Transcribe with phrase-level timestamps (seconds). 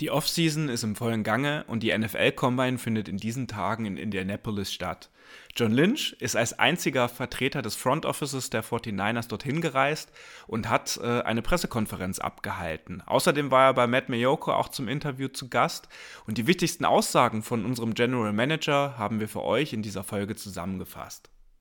[0.00, 3.96] Die Offseason ist im vollen Gange und die NFL Combine findet in diesen Tagen in
[3.96, 5.10] Indianapolis statt.
[5.54, 10.10] John Lynch ist als einziger Vertreter des Front Offices der 49ers dorthin gereist
[10.46, 13.02] und hat äh, eine Pressekonferenz abgehalten.
[13.06, 15.88] Außerdem war er bei Matt Mayoko auch zum Interview zu Gast
[16.26, 20.36] und die wichtigsten Aussagen von unserem General Manager haben wir für euch in dieser Folge
[20.36, 21.31] zusammengefasst.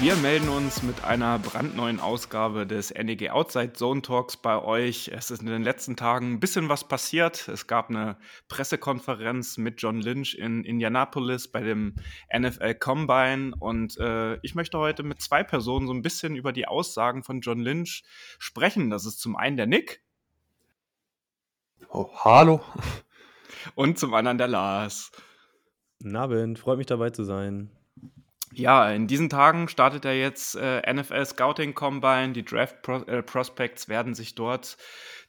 [0.00, 5.08] Wir melden uns mit einer brandneuen Ausgabe des NEG Outside Zone Talks bei euch.
[5.08, 7.46] Es ist in den letzten Tagen ein bisschen was passiert.
[7.48, 8.16] Es gab eine
[8.48, 11.96] Pressekonferenz mit John Lynch in Indianapolis bei dem
[12.34, 16.66] NFL Combine und äh, ich möchte heute mit zwei Personen so ein bisschen über die
[16.66, 18.02] Aussagen von John Lynch
[18.38, 18.88] sprechen.
[18.88, 20.02] Das ist zum einen der Nick.
[21.90, 22.62] Oh, hallo.
[23.74, 25.12] Und zum anderen der Lars.
[25.98, 27.70] Guten Abend, freut mich dabei zu sein.
[28.52, 32.32] Ja, in diesen Tagen startet er jetzt äh, NFL Scouting Combine.
[32.32, 34.76] Die Draft Pro äh, Prospects werden sich dort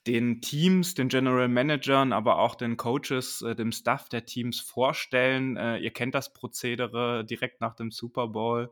[0.08, 5.56] den Teams, den General Managern, aber auch den Coaches, äh, dem Staff der Teams vorstellen.
[5.56, 8.72] Äh, ihr kennt das Prozedere direkt nach dem Super Bowl.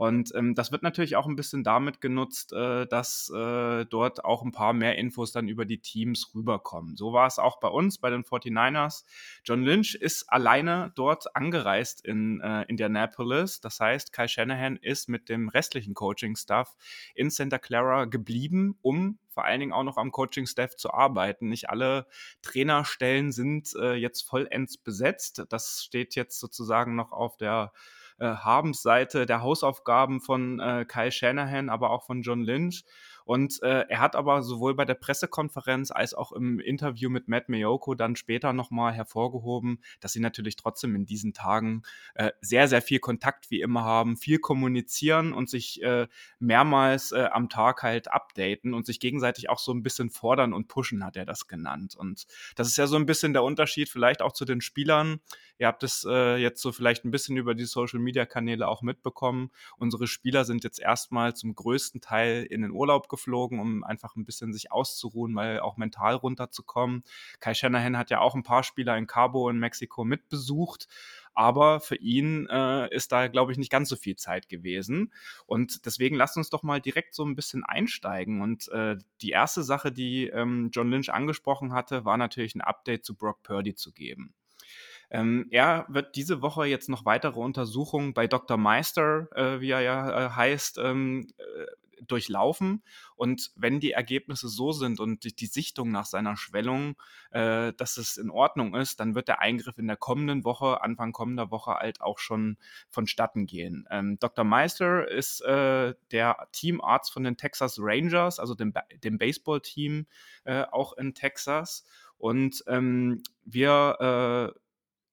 [0.00, 4.42] Und ähm, das wird natürlich auch ein bisschen damit genutzt, äh, dass äh, dort auch
[4.42, 6.96] ein paar mehr Infos dann über die Teams rüberkommen.
[6.96, 9.04] So war es auch bei uns, bei den 49ers.
[9.44, 13.60] John Lynch ist alleine dort angereist in äh, Indianapolis.
[13.60, 16.78] Das heißt, Kyle Shanahan ist mit dem restlichen Coaching-Staff
[17.14, 21.50] in Santa Clara geblieben, um vor allen Dingen auch noch am Coaching-Staff zu arbeiten.
[21.50, 22.06] Nicht alle
[22.40, 25.44] Trainerstellen sind äh, jetzt vollends besetzt.
[25.50, 27.74] Das steht jetzt sozusagen noch auf der
[28.20, 32.84] äh, Habensseite der Hausaufgaben von äh, Kyle Shanahan, aber auch von John Lynch.
[33.30, 37.48] Und äh, er hat aber sowohl bei der Pressekonferenz als auch im Interview mit Matt
[37.48, 41.82] Mayoko dann später nochmal hervorgehoben, dass sie natürlich trotzdem in diesen Tagen
[42.16, 46.08] äh, sehr, sehr viel Kontakt wie immer haben, viel kommunizieren und sich äh,
[46.40, 50.66] mehrmals äh, am Tag halt updaten und sich gegenseitig auch so ein bisschen fordern und
[50.66, 51.94] pushen, hat er das genannt.
[51.94, 52.26] Und
[52.56, 55.20] das ist ja so ein bisschen der Unterschied vielleicht auch zu den Spielern.
[55.56, 59.52] Ihr habt es äh, jetzt so vielleicht ein bisschen über die Social-Media-Kanäle auch mitbekommen.
[59.76, 64.24] Unsere Spieler sind jetzt erstmal zum größten Teil in den Urlaub geflogen, um einfach ein
[64.24, 67.02] bisschen sich auszuruhen, mal auch mental runterzukommen.
[67.38, 70.88] Kai Shanahan hat ja auch ein paar Spieler in Cabo in Mexiko mitbesucht.
[71.32, 75.12] Aber für ihn äh, ist da, glaube ich, nicht ganz so viel Zeit gewesen.
[75.46, 78.42] Und deswegen lasst uns doch mal direkt so ein bisschen einsteigen.
[78.42, 83.04] Und äh, die erste Sache, die ähm, John Lynch angesprochen hatte, war natürlich ein Update
[83.04, 84.34] zu Brock Purdy zu geben.
[85.10, 88.56] Ähm, er wird diese Woche jetzt noch weitere Untersuchungen bei Dr.
[88.56, 91.66] Meister, äh, wie er ja äh, heißt, ähm, äh,
[92.06, 92.82] durchlaufen.
[93.16, 96.96] Und wenn die Ergebnisse so sind und die, Sichtung nach seiner Schwellung,
[97.30, 101.12] äh, dass es in Ordnung ist, dann wird der Eingriff in der kommenden Woche, Anfang
[101.12, 102.56] kommender Woche halt auch schon
[102.88, 103.86] vonstatten gehen.
[103.90, 104.44] Ähm, Dr.
[104.44, 108.72] Meister ist äh, der Teamarzt von den Texas Rangers, also dem,
[109.02, 110.06] dem Baseball-Team
[110.44, 111.84] äh, auch in Texas.
[112.18, 114.60] Und ähm, wir äh,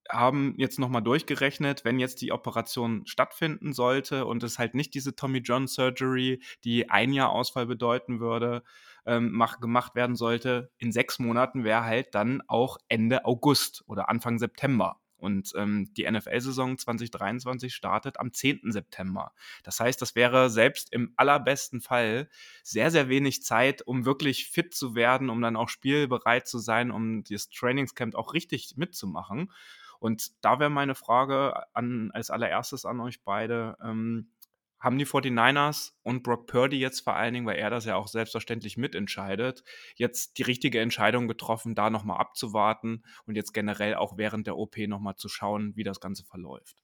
[0.09, 5.15] haben jetzt nochmal durchgerechnet, wenn jetzt die Operation stattfinden sollte und es halt nicht diese
[5.15, 8.63] Tommy John Surgery, die ein Jahr Ausfall bedeuten würde,
[9.05, 14.09] ähm, mach, gemacht werden sollte, in sechs Monaten wäre halt dann auch Ende August oder
[14.09, 14.99] Anfang September.
[15.17, 18.71] Und ähm, die NFL-Saison 2023 startet am 10.
[18.71, 19.33] September.
[19.63, 22.29] Das heißt, das wäre selbst im allerbesten Fall
[22.63, 26.91] sehr, sehr wenig Zeit, um wirklich fit zu werden, um dann auch spielbereit zu sein,
[26.91, 29.51] um das Trainingscamp auch richtig mitzumachen.
[29.99, 33.77] Und da wäre meine Frage an, als allererstes an euch beide.
[33.83, 34.31] Ähm,
[34.79, 38.07] haben die 49ers und Brock Purdy jetzt vor allen Dingen, weil er das ja auch
[38.07, 39.63] selbstverständlich mitentscheidet,
[39.95, 44.77] jetzt die richtige Entscheidung getroffen, da nochmal abzuwarten und jetzt generell auch während der OP
[44.87, 46.83] nochmal zu schauen, wie das Ganze verläuft?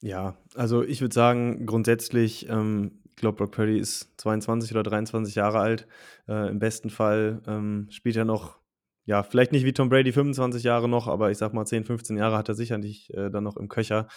[0.00, 5.34] Ja, also ich würde sagen, grundsätzlich, ähm, ich glaube, Brock Purdy ist 22 oder 23
[5.34, 5.88] Jahre alt.
[6.28, 8.58] Äh, Im besten Fall ähm, spielt er noch
[9.06, 12.16] ja, vielleicht nicht wie Tom Brady 25 Jahre noch, aber ich sag mal 10, 15
[12.16, 14.08] Jahre hat er sicherlich äh, dann noch im Köcher.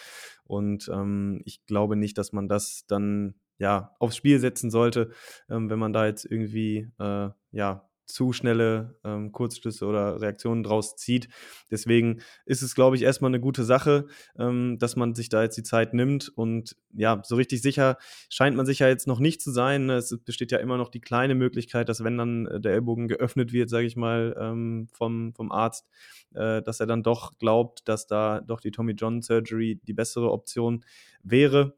[0.44, 5.10] Und ähm, ich glaube nicht, dass man das dann ja aufs Spiel setzen sollte,
[5.50, 10.96] ähm, wenn man da jetzt irgendwie äh, ja zu schnelle ähm, Kurzschlüsse oder Reaktionen draus
[10.96, 11.28] zieht.
[11.70, 14.06] Deswegen ist es, glaube ich, erstmal eine gute Sache,
[14.38, 16.32] ähm, dass man sich da jetzt die Zeit nimmt.
[16.34, 17.98] Und ja, so richtig sicher
[18.30, 19.86] scheint man sich ja jetzt noch nicht zu sein.
[19.86, 19.96] Ne?
[19.96, 23.52] Es besteht ja immer noch die kleine Möglichkeit, dass wenn dann äh, der Ellbogen geöffnet
[23.52, 25.86] wird, sage ich mal, ähm, vom, vom Arzt,
[26.34, 30.32] äh, dass er dann doch glaubt, dass da doch die Tommy John Surgery die bessere
[30.32, 30.84] Option
[31.22, 31.77] wäre.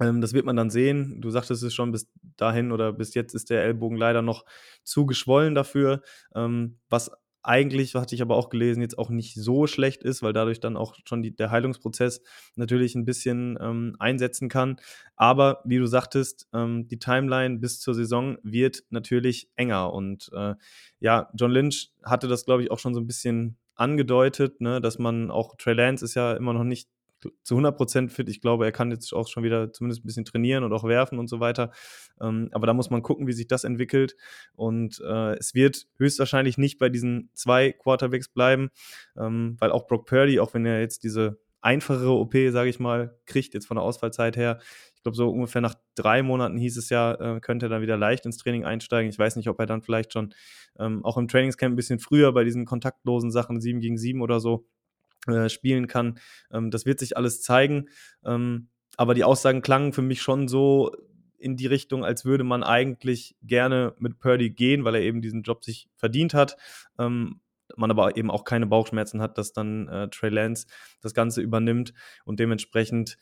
[0.00, 1.20] Ähm, das wird man dann sehen.
[1.20, 4.44] Du sagtest es schon, bis dahin oder bis jetzt ist der Ellbogen leider noch
[4.82, 6.02] zu geschwollen dafür,
[6.34, 7.10] ähm, was
[7.42, 10.76] eigentlich, hatte ich aber auch gelesen, jetzt auch nicht so schlecht ist, weil dadurch dann
[10.76, 12.22] auch schon die, der Heilungsprozess
[12.54, 14.76] natürlich ein bisschen ähm, einsetzen kann.
[15.16, 19.92] Aber wie du sagtest, ähm, die Timeline bis zur Saison wird natürlich enger.
[19.92, 20.54] Und äh,
[20.98, 24.98] ja, John Lynch hatte das, glaube ich, auch schon so ein bisschen angedeutet, ne, dass
[24.98, 26.90] man auch, Trey Lance ist ja immer noch nicht
[27.42, 28.28] zu 100% fit.
[28.28, 31.18] Ich glaube, er kann jetzt auch schon wieder zumindest ein bisschen trainieren und auch werfen
[31.18, 31.70] und so weiter.
[32.20, 34.16] Ähm, aber da muss man gucken, wie sich das entwickelt.
[34.54, 38.70] Und äh, es wird höchstwahrscheinlich nicht bei diesen zwei Quarterbacks bleiben,
[39.16, 43.18] ähm, weil auch Brock Purdy, auch wenn er jetzt diese einfachere OP, sage ich mal,
[43.26, 44.58] kriegt, jetzt von der Ausfallzeit her.
[44.94, 47.96] Ich glaube, so ungefähr nach drei Monaten hieß es ja, äh, könnte er dann wieder
[47.96, 49.10] leicht ins Training einsteigen.
[49.10, 50.34] Ich weiß nicht, ob er dann vielleicht schon
[50.78, 54.40] ähm, auch im Trainingscamp ein bisschen früher bei diesen kontaktlosen Sachen, 7 gegen 7 oder
[54.40, 54.66] so,
[55.26, 56.18] äh, spielen kann.
[56.52, 57.88] Ähm, das wird sich alles zeigen.
[58.24, 60.92] Ähm, aber die Aussagen klangen für mich schon so
[61.38, 65.42] in die Richtung, als würde man eigentlich gerne mit Purdy gehen, weil er eben diesen
[65.42, 66.56] Job sich verdient hat.
[66.98, 67.40] Ähm,
[67.76, 70.66] man aber eben auch keine Bauchschmerzen hat, dass dann äh, Trey Lance
[71.00, 71.94] das Ganze übernimmt
[72.24, 73.16] und dementsprechend,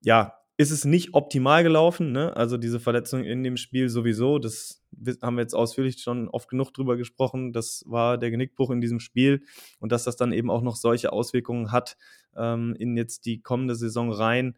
[0.00, 2.12] ja, ist es nicht optimal gelaufen.
[2.12, 2.36] Ne?
[2.36, 4.84] Also diese Verletzung in dem Spiel sowieso, das
[5.22, 7.54] haben wir jetzt ausführlich schon oft genug drüber gesprochen.
[7.54, 9.42] Das war der Genickbruch in diesem Spiel
[9.78, 11.96] und dass das dann eben auch noch solche Auswirkungen hat
[12.36, 14.54] ähm, in jetzt die kommende Saison rein,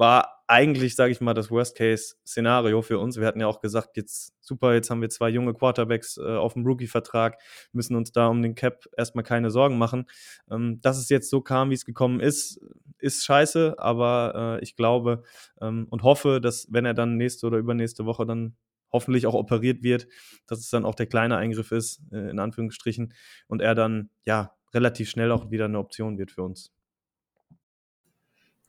[0.00, 3.18] war eigentlich, sage ich mal, das Worst-Case-Szenario für uns.
[3.20, 6.54] Wir hatten ja auch gesagt, jetzt super, jetzt haben wir zwei junge Quarterbacks äh, auf
[6.54, 7.38] dem Rookie-Vertrag,
[7.72, 10.06] müssen uns da um den Cap erstmal keine Sorgen machen.
[10.50, 12.60] Ähm, dass es jetzt so kam, wie es gekommen ist,
[12.98, 15.22] ist scheiße, aber äh, ich glaube
[15.60, 18.56] ähm, und hoffe, dass wenn er dann nächste oder übernächste Woche dann
[18.90, 20.08] hoffentlich auch operiert wird,
[20.46, 23.12] dass es dann auch der kleine Eingriff ist, äh, in Anführungsstrichen,
[23.48, 26.72] und er dann ja relativ schnell auch wieder eine Option wird für uns.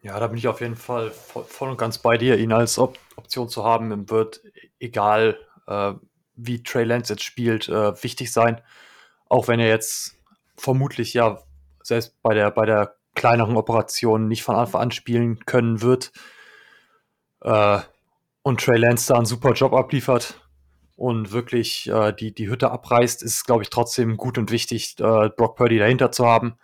[0.02, 2.98] Ja, da bin ich auf jeden Fall voll, und ganz bei dir, ihn als Op
[3.16, 4.42] Option zu haben, wird
[4.80, 5.38] egal,
[5.68, 5.94] äh,
[6.36, 8.62] wie Trey Lance jetzt spielt, äh, wichtig sein.
[9.30, 10.16] Auch wenn er jetzt
[10.58, 11.40] vermutlich ja
[11.84, 16.12] selbst bei der, bei der kleineren Operation nicht von Anfang an spielen können wird.
[17.42, 17.80] Äh,
[18.42, 20.42] und Trey Lance da einen super Job abliefert
[20.96, 25.30] und wirklich äh, die, die Hütte abreißt, ist, glaube ich, trotzdem gut und wichtig, äh,
[25.30, 26.58] Brock Purdy dahinter zu haben.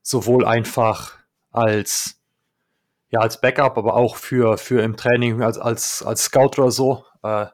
[0.00, 1.18] Sowohl einfach
[1.50, 2.21] als
[3.12, 7.04] ja, als Backup, aber auch für, für im Training als, als, als Scout oder so.
[7.22, 7.46] Äh,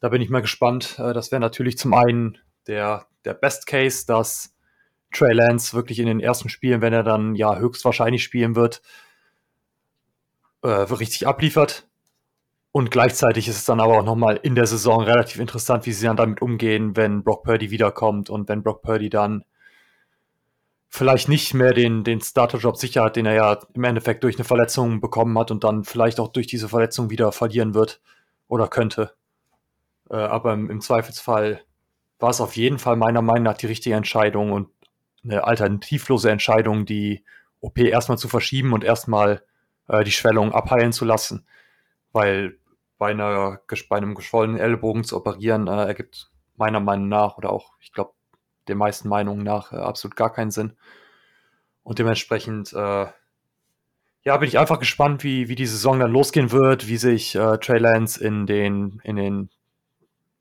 [0.00, 0.98] da bin ich mal gespannt.
[0.98, 4.52] Äh, das wäre natürlich zum einen der, der Best Case, dass
[5.12, 8.82] Trey Lance wirklich in den ersten Spielen, wenn er dann ja höchstwahrscheinlich spielen wird,
[10.62, 11.88] äh, richtig abliefert.
[12.72, 16.06] Und gleichzeitig ist es dann aber auch nochmal in der Saison relativ interessant, wie sie
[16.06, 19.44] dann damit umgehen, wenn Brock Purdy wiederkommt und wenn Brock Purdy dann
[20.90, 24.44] vielleicht nicht mehr den, den Starterjob sicher hat, den er ja im Endeffekt durch eine
[24.44, 28.00] Verletzung bekommen hat und dann vielleicht auch durch diese Verletzung wieder verlieren wird
[28.48, 29.14] oder könnte.
[30.10, 31.62] Äh, aber im, im, Zweifelsfall
[32.18, 34.68] war es auf jeden Fall meiner Meinung nach die richtige Entscheidung und
[35.22, 37.24] eine alternativlose Entscheidung, die
[37.60, 39.42] OP erstmal zu verschieben und erstmal
[39.86, 41.46] äh, die Schwellung abheilen zu lassen.
[42.12, 42.58] Weil
[42.98, 47.74] bei, einer, bei einem geschwollenen Ellbogen zu operieren äh, ergibt meiner Meinung nach oder auch,
[47.80, 48.12] ich glaube,
[48.70, 50.72] den meisten Meinungen nach äh, absolut gar keinen Sinn.
[51.82, 53.06] Und dementsprechend, äh,
[54.22, 57.58] ja, bin ich einfach gespannt, wie, wie die Saison dann losgehen wird, wie sich äh,
[57.58, 59.50] Trey Lance in den, in den,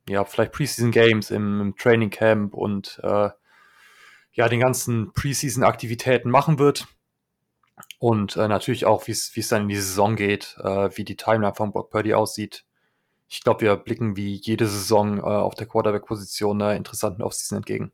[0.07, 3.29] ja, vielleicht Preseason Games im, im Training Camp und äh,
[4.33, 6.87] ja, den ganzen Preseason-Aktivitäten machen wird.
[7.97, 11.53] Und äh, natürlich auch, wie es dann in die Saison geht, äh, wie die Timeline
[11.53, 12.65] von Brock Purdy aussieht.
[13.27, 17.91] Ich glaube, wir blicken wie jede Saison äh, auf der Quarterback-Position einer interessanten Offseason entgegen.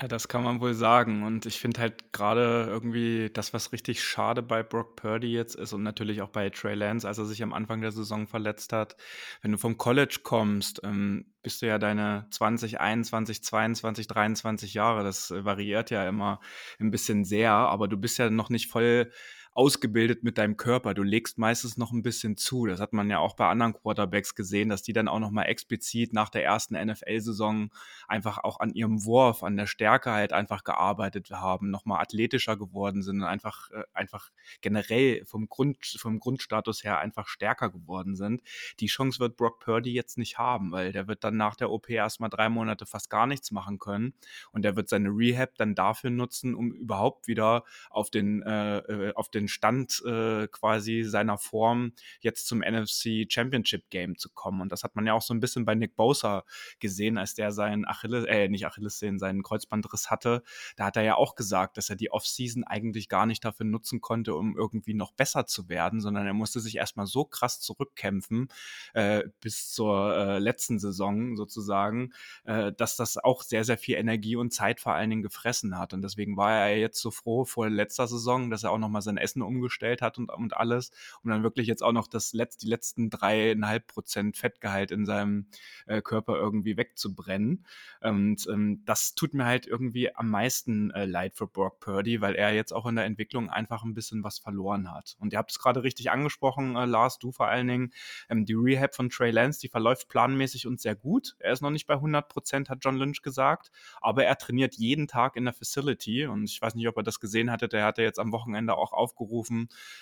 [0.00, 1.24] Ja, das kann man wohl sagen.
[1.24, 5.72] Und ich finde halt gerade irgendwie das, was richtig schade bei Brock Purdy jetzt ist
[5.72, 8.96] und natürlich auch bei Trey Lance, als er sich am Anfang der Saison verletzt hat.
[9.42, 15.02] Wenn du vom College kommst, ähm, bist du ja deine 20, 21, 22, 23 Jahre.
[15.02, 16.40] Das variiert ja immer
[16.78, 19.10] ein bisschen sehr, aber du bist ja noch nicht voll
[19.58, 20.94] ausgebildet mit deinem Körper.
[20.94, 22.66] Du legst meistens noch ein bisschen zu.
[22.66, 25.42] Das hat man ja auch bei anderen Quarterbacks gesehen, dass die dann auch noch mal
[25.42, 27.70] explizit nach der ersten NFL-Saison
[28.06, 32.56] einfach auch an ihrem Wurf, an der Stärke halt einfach gearbeitet haben, noch mal athletischer
[32.56, 38.14] geworden sind und einfach äh, einfach generell vom Grund vom Grundstatus her einfach stärker geworden
[38.14, 38.42] sind.
[38.78, 41.90] Die Chance wird Brock Purdy jetzt nicht haben, weil der wird dann nach der OP
[41.90, 44.14] erstmal drei Monate fast gar nichts machen können
[44.52, 49.12] und der wird seine Rehab dann dafür nutzen, um überhaupt wieder auf den äh, äh
[49.16, 54.60] auf den Stand äh, quasi seiner Form jetzt zum NFC Championship Game zu kommen.
[54.60, 56.44] Und das hat man ja auch so ein bisschen bei Nick Bosa
[56.80, 60.42] gesehen, als der seinen Achilles, äh, nicht Achillessehnen, seinen Kreuzbandriss hatte.
[60.76, 64.00] Da hat er ja auch gesagt, dass er die Offseason eigentlich gar nicht dafür nutzen
[64.00, 68.48] konnte, um irgendwie noch besser zu werden, sondern er musste sich erstmal so krass zurückkämpfen
[68.94, 72.12] äh, bis zur äh, letzten Saison sozusagen,
[72.44, 75.92] äh, dass das auch sehr, sehr viel Energie und Zeit vor allen Dingen gefressen hat.
[75.92, 79.16] Und deswegen war er jetzt so froh vor letzter Saison, dass er auch nochmal sein
[79.28, 80.90] Essen umgestellt hat und, und alles,
[81.22, 85.46] um dann wirklich jetzt auch noch das Letz-, die letzten dreieinhalb Prozent Fettgehalt in seinem
[85.86, 87.66] äh, Körper irgendwie wegzubrennen.
[88.00, 92.34] Und ähm, das tut mir halt irgendwie am meisten äh, leid für Brock Purdy, weil
[92.34, 95.16] er jetzt auch in der Entwicklung einfach ein bisschen was verloren hat.
[95.18, 97.92] Und ihr habt es gerade richtig angesprochen, äh, Lars, du vor allen Dingen,
[98.30, 101.36] ähm, die Rehab von Trey Lance, die verläuft planmäßig und sehr gut.
[101.38, 103.70] Er ist noch nicht bei 100 Prozent, hat John Lynch gesagt,
[104.00, 107.20] aber er trainiert jeden Tag in der Facility und ich weiß nicht, ob er das
[107.20, 109.17] gesehen hatte, der hatte jetzt am Wochenende auch aufgerufen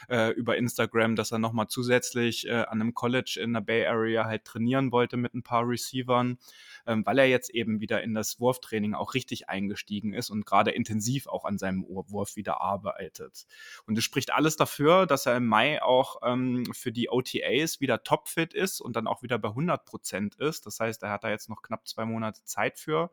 [0.08, 4.25] äh, über Instagram, dass er nochmal zusätzlich äh, an einem College in der Bay Area
[4.25, 6.38] halt trainieren wollte mit ein paar Receivern,
[6.87, 10.70] ähm, weil er jetzt eben wieder in das Wurftraining auch richtig eingestiegen ist und gerade
[10.70, 13.46] intensiv auch an seinem Wurf wieder arbeitet.
[13.87, 18.02] Und es spricht alles dafür, dass er im Mai auch ähm, für die OTAs wieder
[18.02, 20.66] topfit ist und dann auch wieder bei 100 Prozent ist.
[20.66, 23.11] Das heißt, er hat da jetzt noch knapp zwei Monate Zeit für.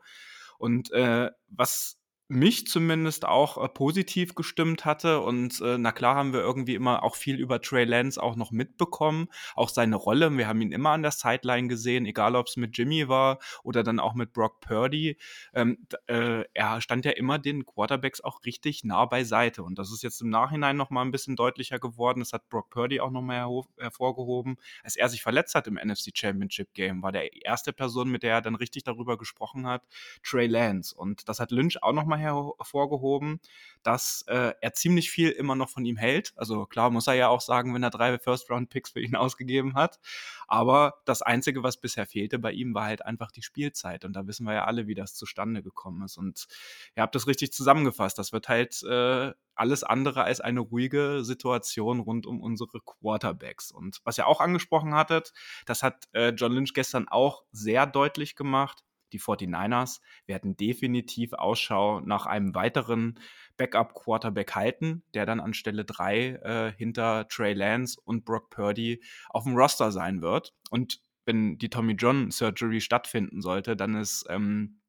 [0.58, 2.00] Und äh, was
[2.34, 5.22] mich zumindest auch äh, positiv gestimmt hatte.
[5.22, 8.52] Und äh, na klar haben wir irgendwie immer auch viel über Trey Lance auch noch
[8.52, 9.28] mitbekommen.
[9.56, 10.36] Auch seine Rolle.
[10.38, 13.84] Wir haben ihn immer an der Sideline gesehen, egal ob es mit Jimmy war oder
[13.84, 15.18] dann auch mit Brock Purdy.
[15.54, 19.64] Ähm, äh, er stand ja immer den Quarterbacks auch richtig nah beiseite.
[19.64, 22.20] Und das ist jetzt im Nachhinein noch mal ein bisschen deutlicher geworden.
[22.20, 23.48] Das hat Brock Purdy auch noch mal
[23.78, 24.58] hervorgehoben.
[24.84, 28.34] Als er sich verletzt hat im NFC Championship Game, war der erste Person, mit der
[28.34, 29.84] er dann richtig darüber gesprochen hat,
[30.24, 30.96] Trey Lance.
[30.96, 33.40] Und das hat Lynch auch noch hervorgehoben,
[33.84, 36.34] dass äh, er ziemlich viel immer noch von ihm hält.
[36.36, 40.00] Also klar muss er ja auch sagen, wenn er drei First-Round-Picks für ihn ausgegeben hat.
[40.48, 44.06] Aber das Einzige, was bisher fehlte bei ihm, war halt einfach die Spielzeit.
[44.06, 46.18] Und da wissen wir ja alle, wie das zustande gekommen ist.
[46.18, 46.48] Und
[46.96, 48.18] ihr habt das richtig zusammengefasst.
[48.18, 53.72] Das wird halt äh, alles andere als eine ruhige Situation rund um unsere Quarterbacks.
[53.72, 55.34] Und was ihr auch angesprochen hattet,
[55.66, 58.84] das hat äh, John Lynch gestern auch sehr deutlich gemacht
[59.14, 63.20] die 49ers werden definitiv Ausschau nach einem weiteren
[63.58, 69.44] Backup-Quarterback halten, der dann an Stelle 3 äh, hinter Trey Lance und Brock Purdy auf
[69.44, 70.54] dem Roster sein wird.
[70.70, 74.82] Und wenn die Tommy John Surgery stattfinden sollte, dann ist ähm,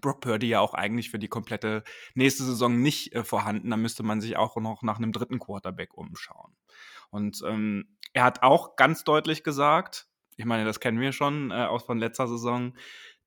[0.00, 1.82] Brock Purdy ja auch eigentlich für die komplette
[2.14, 3.70] nächste Saison nicht äh, vorhanden.
[3.70, 6.54] Da müsste man sich auch noch nach einem dritten Quarterback umschauen.
[7.10, 10.06] Und ähm, er hat auch ganz deutlich gesagt,
[10.36, 12.74] ich meine, das kennen wir schon äh, auch von letzter Saison,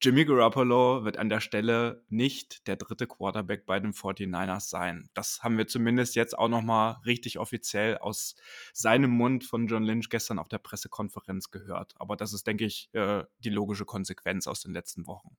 [0.03, 5.09] Jimmy Garoppolo wird an der Stelle nicht der dritte Quarterback bei den 49ers sein.
[5.13, 8.35] Das haben wir zumindest jetzt auch nochmal richtig offiziell aus
[8.73, 11.93] seinem Mund von John Lynch gestern auf der Pressekonferenz gehört.
[11.99, 15.37] Aber das ist, denke ich, äh, die logische Konsequenz aus den letzten Wochen.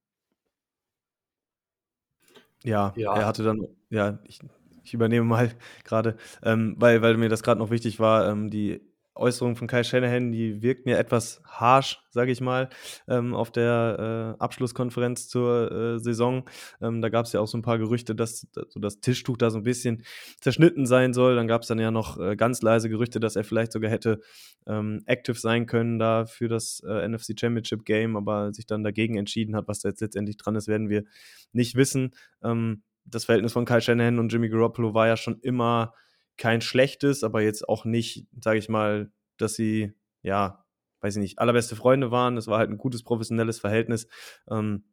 [2.63, 3.15] Ja, ja.
[3.15, 4.41] er hatte dann, ja, ich,
[4.83, 5.53] ich übernehme mal
[5.85, 8.81] gerade, ähm, weil, weil mir das gerade noch wichtig war, ähm, die
[9.15, 12.69] Äußerungen von Kai Shanahan, die wirkten ja etwas harsh, sage ich mal,
[13.09, 16.45] ähm, auf der äh, Abschlusskonferenz zur äh, Saison.
[16.81, 19.51] Ähm, da gab es ja auch so ein paar Gerüchte, dass so das Tischtuch da
[19.51, 20.05] so ein bisschen
[20.41, 21.37] zerschnitten sein soll.
[21.37, 24.21] Dann gab es dann ja noch äh, ganz leise Gerüchte, dass er vielleicht sogar hätte
[24.67, 29.17] ähm, active sein können da für das äh, NFC Championship Game, aber sich dann dagegen
[29.17, 29.69] entschieden hat.
[29.69, 31.05] Was da jetzt letztendlich dran ist, werden wir
[31.53, 32.15] nicht wissen.
[32.43, 35.95] Ähm, das Verhältnis von Kai Shanahan und Jimmy Garoppolo war ja schon immer
[36.37, 40.65] kein schlechtes, aber jetzt auch nicht, sage ich mal, dass sie, ja,
[41.01, 42.37] weiß ich nicht, allerbeste Freunde waren.
[42.37, 44.09] Es war halt ein gutes professionelles Verhältnis.
[44.49, 44.85] Ähm,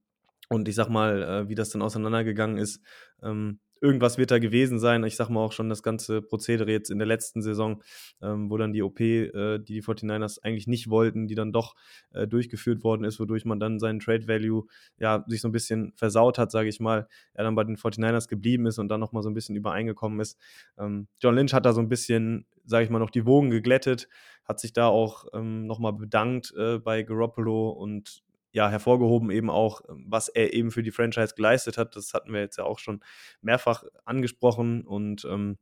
[0.50, 2.82] und ich sag mal, äh, wie das dann auseinandergegangen ist,
[3.24, 5.04] ähm, irgendwas wird da gewesen sein.
[5.04, 7.82] Ich sag mal auch schon das ganze Prozedere jetzt in der letzten Saison,
[8.22, 11.76] ähm, wo dann die OP, äh, die die 49ers eigentlich nicht wollten, die dann doch
[12.14, 14.66] äh, durchgeführt worden ist, wodurch man dann seinen Trade Value
[14.98, 17.08] ja sich so ein bisschen versaut hat, sage ich mal.
[17.34, 20.38] Er dann bei den 49ers geblieben ist und dann nochmal so ein bisschen übereingekommen ist.
[20.78, 24.08] Ähm, John Lynch hat da so ein bisschen, sage ich mal, noch die Wogen geglättet,
[24.46, 29.82] hat sich da auch ähm, nochmal bedankt äh, bei Garoppolo und ja, hervorgehoben eben auch,
[29.90, 31.96] ähm, was er eben für die Franchise geleistet hat.
[31.96, 33.02] Das hatten wir jetzt ja auch schon
[33.42, 35.58] mehrfach angesprochen und ähm,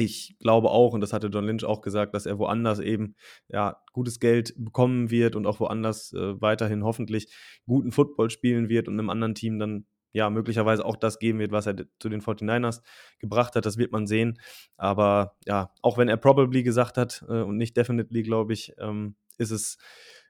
[0.00, 3.16] ich glaube auch, und das hatte John Lynch auch gesagt, dass er woanders eben
[3.48, 7.34] ja gutes Geld bekommen wird und auch woanders äh, weiterhin hoffentlich
[7.66, 11.50] guten Football spielen wird und einem anderen Team dann ja möglicherweise auch das geben wird,
[11.50, 12.82] was er zu den 49ers
[13.18, 13.66] gebracht hat.
[13.66, 14.38] Das wird man sehen.
[14.76, 19.16] Aber ja, auch wenn er probably gesagt hat äh, und nicht definitely, glaube ich, ähm,
[19.36, 19.78] ist es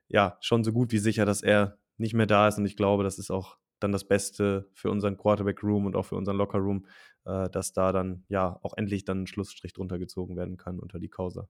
[0.09, 2.59] ja schon so gut wie sicher, dass er nicht mehr da ist.
[2.59, 6.17] Und ich glaube, das ist auch dann das Beste für unseren Quarterback-Room und auch für
[6.17, 6.87] unseren Locker-Room,
[7.25, 10.99] äh, dass da dann ja auch endlich dann ein Schlussstrich drunter gezogen werden kann unter
[10.99, 11.49] die Causa.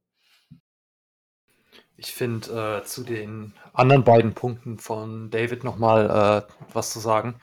[1.96, 7.40] Ich finde äh, zu den anderen beiden Punkten von David nochmal äh, was zu sagen.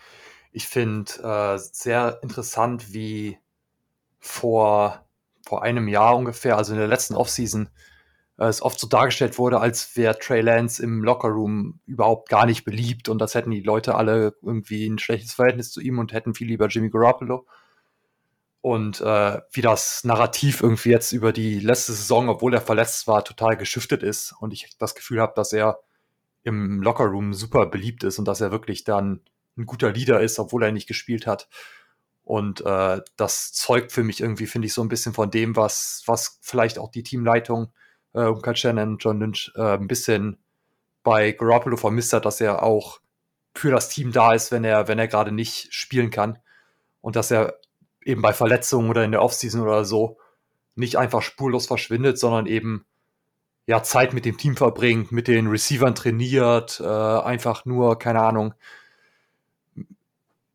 [0.51, 3.37] Ich finde äh, sehr interessant, wie
[4.19, 5.05] vor,
[5.45, 7.69] vor einem Jahr ungefähr, also in der letzten Offseason,
[8.37, 13.07] es oft so dargestellt wurde, als wäre Trey Lance im Lockerroom überhaupt gar nicht beliebt
[13.07, 16.47] und das hätten die Leute alle irgendwie ein schlechtes Verhältnis zu ihm und hätten viel
[16.47, 17.47] lieber Jimmy Garoppolo.
[18.59, 23.23] Und äh, wie das Narrativ irgendwie jetzt über die letzte Saison, obwohl er verletzt war,
[23.23, 25.79] total geschiftet ist und ich das Gefühl habe, dass er
[26.43, 29.21] im Lockerroom super beliebt ist und dass er wirklich dann
[29.55, 31.47] ein guter Leader ist, obwohl er nicht gespielt hat.
[32.23, 36.03] Und äh, das zeugt für mich irgendwie, finde ich, so ein bisschen von dem, was,
[36.07, 37.71] was vielleicht auch die Teamleitung
[38.15, 40.37] äh, um Kyle Shannon und John Lynch äh, ein bisschen
[41.03, 42.99] bei Garoppolo vermisst hat, dass er auch
[43.53, 46.39] für das Team da ist, wenn er, wenn er gerade nicht spielen kann.
[47.01, 47.59] Und dass er
[48.03, 50.17] eben bei Verletzungen oder in der Offseason oder so
[50.75, 52.85] nicht einfach spurlos verschwindet, sondern eben
[53.67, 58.53] ja Zeit mit dem Team verbringt, mit den Receivern trainiert, äh, einfach nur, keine Ahnung,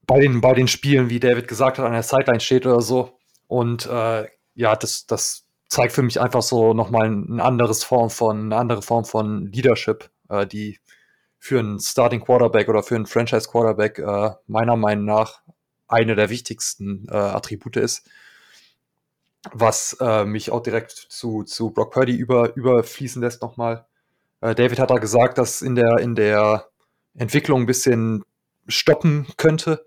[0.07, 3.19] bei den, bei den Spielen, wie David gesagt hat, an der Sideline steht oder so.
[3.47, 8.47] Und äh, ja, das, das zeigt für mich einfach so nochmal ein anderes Form von,
[8.47, 10.81] eine andere Form von Leadership, äh, die
[11.39, 15.41] für einen Starting Quarterback oder für einen Franchise Quarterback äh, meiner Meinung nach
[15.87, 18.11] eine der wichtigsten äh, Attribute ist.
[19.53, 23.87] Was äh, mich auch direkt zu, zu Brock Purdy über, überfließen lässt nochmal.
[24.41, 26.69] Äh, David hat da gesagt, dass in der, in der
[27.15, 28.25] Entwicklung ein bisschen
[28.67, 29.87] stoppen könnte.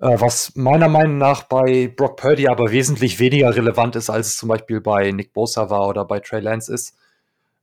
[0.00, 4.36] Äh, was meiner Meinung nach bei Brock Purdy aber wesentlich weniger relevant ist, als es
[4.38, 6.96] zum Beispiel bei Nick Bosa war oder bei Trey Lance ist,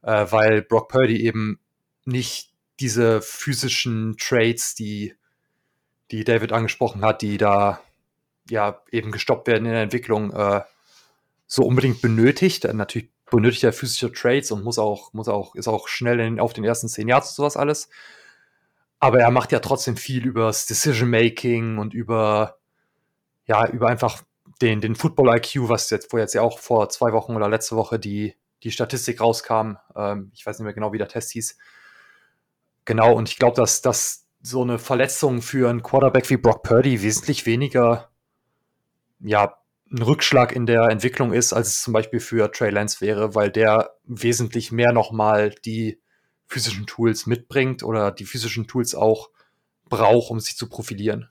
[0.04, 1.60] äh, weil Brock Purdy eben
[2.06, 5.16] nicht diese physischen Trades, die,
[6.12, 7.82] die David angesprochen hat, die da
[8.50, 10.62] ja eben gestoppt werden in der Entwicklung, äh,
[11.48, 12.66] so unbedingt benötigt.
[12.72, 16.54] Natürlich benötigt er physische Trades und muss auch, muss auch, ist auch schnell in, auf
[16.54, 17.90] den ersten zehn Jahren sowas alles.
[19.00, 22.58] Aber er macht ja trotzdem viel übers Decision Making und über,
[23.46, 24.24] ja, über einfach
[24.62, 27.76] den, den Football IQ, was jetzt, wo jetzt ja auch vor zwei Wochen oder letzte
[27.76, 29.76] Woche die, die Statistik rauskam.
[29.96, 31.58] Ähm, ich weiß nicht mehr genau, wie der Test hieß.
[32.86, 37.02] Genau, und ich glaube, dass, dass so eine Verletzung für einen Quarterback wie Brock Purdy
[37.04, 38.10] wesentlich weniger,
[39.20, 39.58] ja,
[39.92, 43.52] ein Rückschlag in der Entwicklung ist, als es zum Beispiel für Trey Lance wäre, weil
[43.52, 46.02] der wesentlich mehr nochmal die
[46.48, 49.30] physischen Tools mitbringt oder die physischen Tools auch
[49.86, 51.30] braucht, um sich zu profilieren.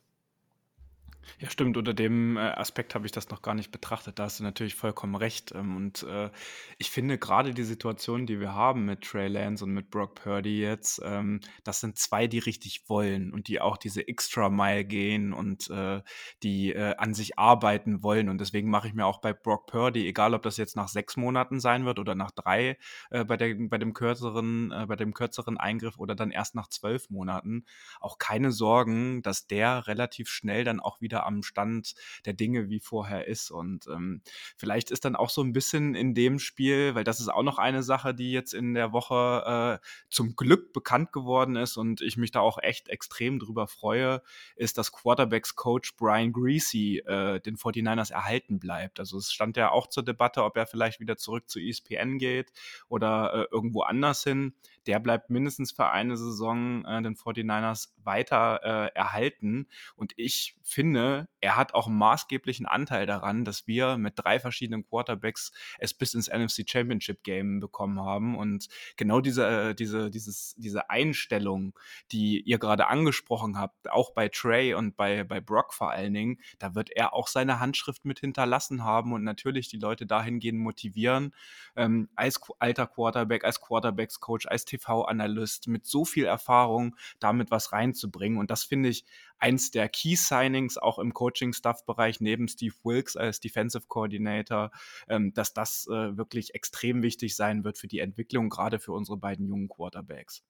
[1.39, 1.77] Ja, stimmt.
[1.77, 4.19] Unter dem äh, Aspekt habe ich das noch gar nicht betrachtet.
[4.19, 5.53] Da hast du natürlich vollkommen recht.
[5.53, 6.31] Ähm, und äh,
[6.79, 10.61] ich finde gerade die Situation, die wir haben mit Trey Lance und mit Brock Purdy
[10.61, 15.33] jetzt, ähm, das sind zwei, die richtig wollen und die auch diese Extra Mile gehen
[15.33, 16.03] und äh,
[16.43, 18.29] die an sich arbeiten wollen.
[18.29, 21.17] Und deswegen mache ich mir auch bei Brock Purdy, egal ob das jetzt nach sechs
[21.17, 22.79] Monaten sein wird oder nach drei
[23.11, 27.65] bei, der, bei, dem kürzeren, bei dem kürzeren Eingriff oder dann erst nach zwölf Monaten,
[28.01, 32.81] auch keine Sorgen, dass der relativ schnell dann auch wieder am Stand der Dinge wie
[32.81, 33.51] vorher ist.
[33.51, 34.21] Und ähm,
[34.57, 37.59] vielleicht ist dann auch so ein bisschen in dem Spiel, weil das ist auch noch
[37.59, 42.17] eine Sache, die jetzt in der Woche äh, zum Glück bekannt geworden ist und ich
[42.17, 44.23] mich da auch echt extrem drüber freue,
[44.57, 49.01] ist, dass Quarterbacks Coach Brian Greasy äh, den 49ers erhalten bleibt.
[49.01, 52.53] Also es stand ja auch zur Debatte, ob er vielleicht wieder zurück zu ESPN geht
[52.89, 54.55] oder äh, irgendwo anders hin
[54.87, 59.69] der bleibt mindestens für eine Saison äh, den 49ers weiter äh, erhalten.
[59.97, 64.85] Und ich finde, er hat auch einen maßgeblichen Anteil daran, dass wir mit drei verschiedenen
[64.89, 68.37] Quarterbacks es bis ins NFC Championship Game bekommen haben.
[68.37, 71.79] Und genau diese, äh, diese, dieses, diese Einstellung,
[72.13, 76.41] die ihr gerade angesprochen habt, auch bei Trey und bei, bei Brock vor allen Dingen,
[76.59, 81.35] da wird er auch seine Handschrift mit hinterlassen haben und natürlich die Leute dahingehend motivieren,
[81.77, 88.39] ähm, als alter Quarterback, als Quarterbacks-Coach, als TV-Analyst mit so viel Erfahrung damit was reinzubringen.
[88.39, 89.05] Und das finde ich
[89.39, 94.71] eins der Key-Signings auch im Coaching-Staff-Bereich neben Steve Wilkes als Defensive Coordinator,
[95.09, 99.17] ähm, dass das äh, wirklich extrem wichtig sein wird für die Entwicklung, gerade für unsere
[99.17, 100.43] beiden jungen Quarterbacks.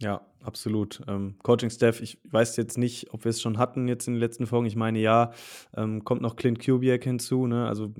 [0.00, 1.02] Ja, absolut.
[1.08, 4.46] Ähm, Coaching-Staff, ich weiß jetzt nicht, ob wir es schon hatten jetzt in den letzten
[4.46, 4.64] Folgen.
[4.64, 5.32] Ich meine, ja,
[5.76, 7.46] ähm, kommt noch Clint Kubiak hinzu.
[7.46, 7.68] Ne?
[7.68, 7.92] Also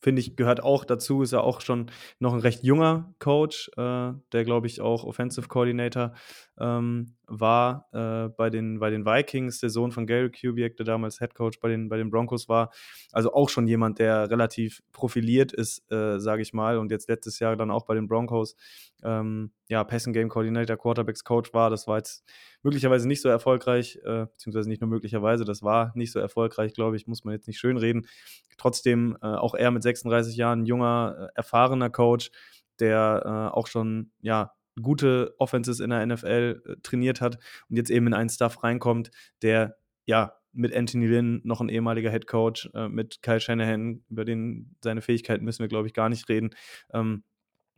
[0.00, 4.12] finde ich, gehört auch dazu, ist er auch schon noch ein recht junger Coach, äh,
[4.32, 6.14] der, glaube ich, auch Offensive Coordinator
[6.58, 11.18] ähm, war äh, bei, den, bei den Vikings, der Sohn von Gary Kubiak, der damals
[11.18, 12.70] Head Coach bei den, bei den Broncos war.
[13.12, 17.38] Also auch schon jemand, der relativ profiliert ist, äh, sage ich mal, und jetzt letztes
[17.38, 18.56] Jahr dann auch bei den Broncos
[19.02, 21.70] ähm, ja, Passing Game Coordinator, Quarterbacks Coach war.
[21.70, 22.24] Das war jetzt
[22.62, 26.96] möglicherweise nicht so erfolgreich, äh, beziehungsweise nicht nur möglicherweise, das war nicht so erfolgreich, glaube
[26.96, 28.06] ich, muss man jetzt nicht schön reden.
[28.56, 32.30] Trotzdem äh, auch er mit 36 Jahren, junger, äh, erfahrener Coach,
[32.80, 37.90] der äh, auch schon, ja, gute Offenses in der NFL äh, trainiert hat und jetzt
[37.90, 39.10] eben in einen Stuff reinkommt,
[39.42, 44.24] der ja mit Anthony Lynn noch ein ehemaliger Head Coach, äh, mit Kyle Shanahan, über
[44.24, 46.50] den seine Fähigkeiten müssen wir, glaube ich, gar nicht reden.
[46.92, 47.24] Ähm,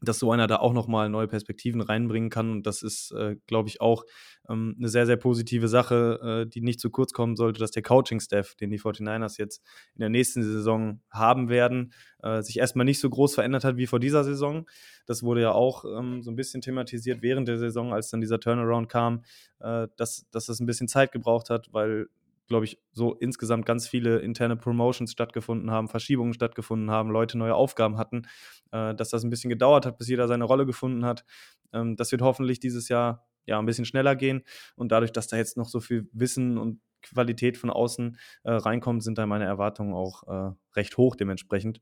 [0.00, 2.50] dass so einer da auch nochmal neue Perspektiven reinbringen kann.
[2.50, 4.04] Und das ist, äh, glaube ich, auch
[4.48, 7.82] ähm, eine sehr, sehr positive Sache, äh, die nicht zu kurz kommen sollte, dass der
[7.82, 9.62] Coaching-Staff, den die 49ers jetzt
[9.94, 13.87] in der nächsten Saison haben werden, äh, sich erstmal nicht so groß verändert hat wie
[13.87, 14.68] vor dieser Saison.
[15.06, 18.40] Das wurde ja auch ähm, so ein bisschen thematisiert während der Saison, als dann dieser
[18.40, 19.24] Turnaround kam,
[19.61, 22.08] äh, dass, dass das ein bisschen Zeit gebraucht hat, weil
[22.48, 27.54] glaube ich, so insgesamt ganz viele interne Promotions stattgefunden haben, Verschiebungen stattgefunden haben, Leute neue
[27.54, 28.26] Aufgaben hatten,
[28.72, 31.24] äh, dass das ein bisschen gedauert hat, bis jeder seine Rolle gefunden hat.
[31.72, 34.42] Ähm, das wird hoffentlich dieses Jahr ja ein bisschen schneller gehen
[34.76, 39.02] und dadurch, dass da jetzt noch so viel Wissen und Qualität von außen äh, reinkommt,
[39.02, 41.80] sind da meine Erwartungen auch äh, recht hoch dementsprechend.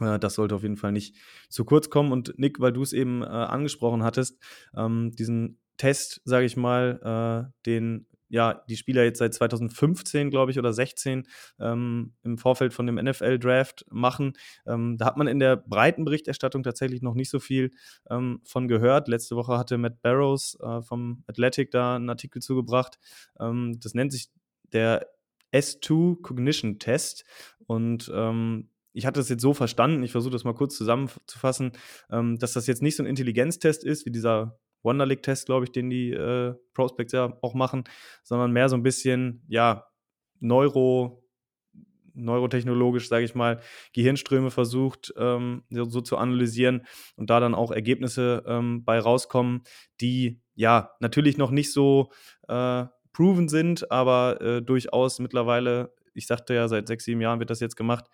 [0.00, 1.16] Äh, das sollte auf jeden Fall nicht
[1.48, 2.12] zu kurz kommen.
[2.12, 4.42] Und Nick, weil du es eben äh, angesprochen hattest,
[4.76, 10.50] ähm, diesen Test, sage ich mal, äh, den ja, die Spieler jetzt seit 2015, glaube
[10.50, 11.26] ich, oder 16
[11.60, 14.34] ähm, im Vorfeld von dem NFL-Draft machen.
[14.66, 17.70] Ähm, da hat man in der breiten Berichterstattung tatsächlich noch nicht so viel
[18.10, 19.08] ähm, von gehört.
[19.08, 22.98] Letzte Woche hatte Matt Barrows äh, vom Athletic da einen Artikel zugebracht.
[23.38, 24.28] Ähm, das nennt sich
[24.72, 25.06] der
[25.52, 27.24] S2 Cognition Test
[27.66, 31.72] und ähm, ich hatte das jetzt so verstanden, ich versuche das mal kurz zusammenzufassen,
[32.10, 35.90] ähm, dass das jetzt nicht so ein Intelligenztest ist, wie dieser Wonderlic-Test, glaube ich, den
[35.90, 37.84] die äh, Prospects ja auch machen,
[38.22, 39.86] sondern mehr so ein bisschen, ja,
[40.40, 41.22] Neuro,
[42.14, 43.60] neurotechnologisch, sage ich mal,
[43.92, 49.62] Gehirnströme versucht ähm, so, so, zu analysieren und da dann auch Ergebnisse ähm, bei rauskommen,
[50.00, 52.10] die ja natürlich noch nicht so
[52.48, 57.50] äh, proven sind, aber äh, durchaus mittlerweile ich sagte ja, seit sechs, sieben Jahren wird
[57.50, 58.06] das jetzt gemacht,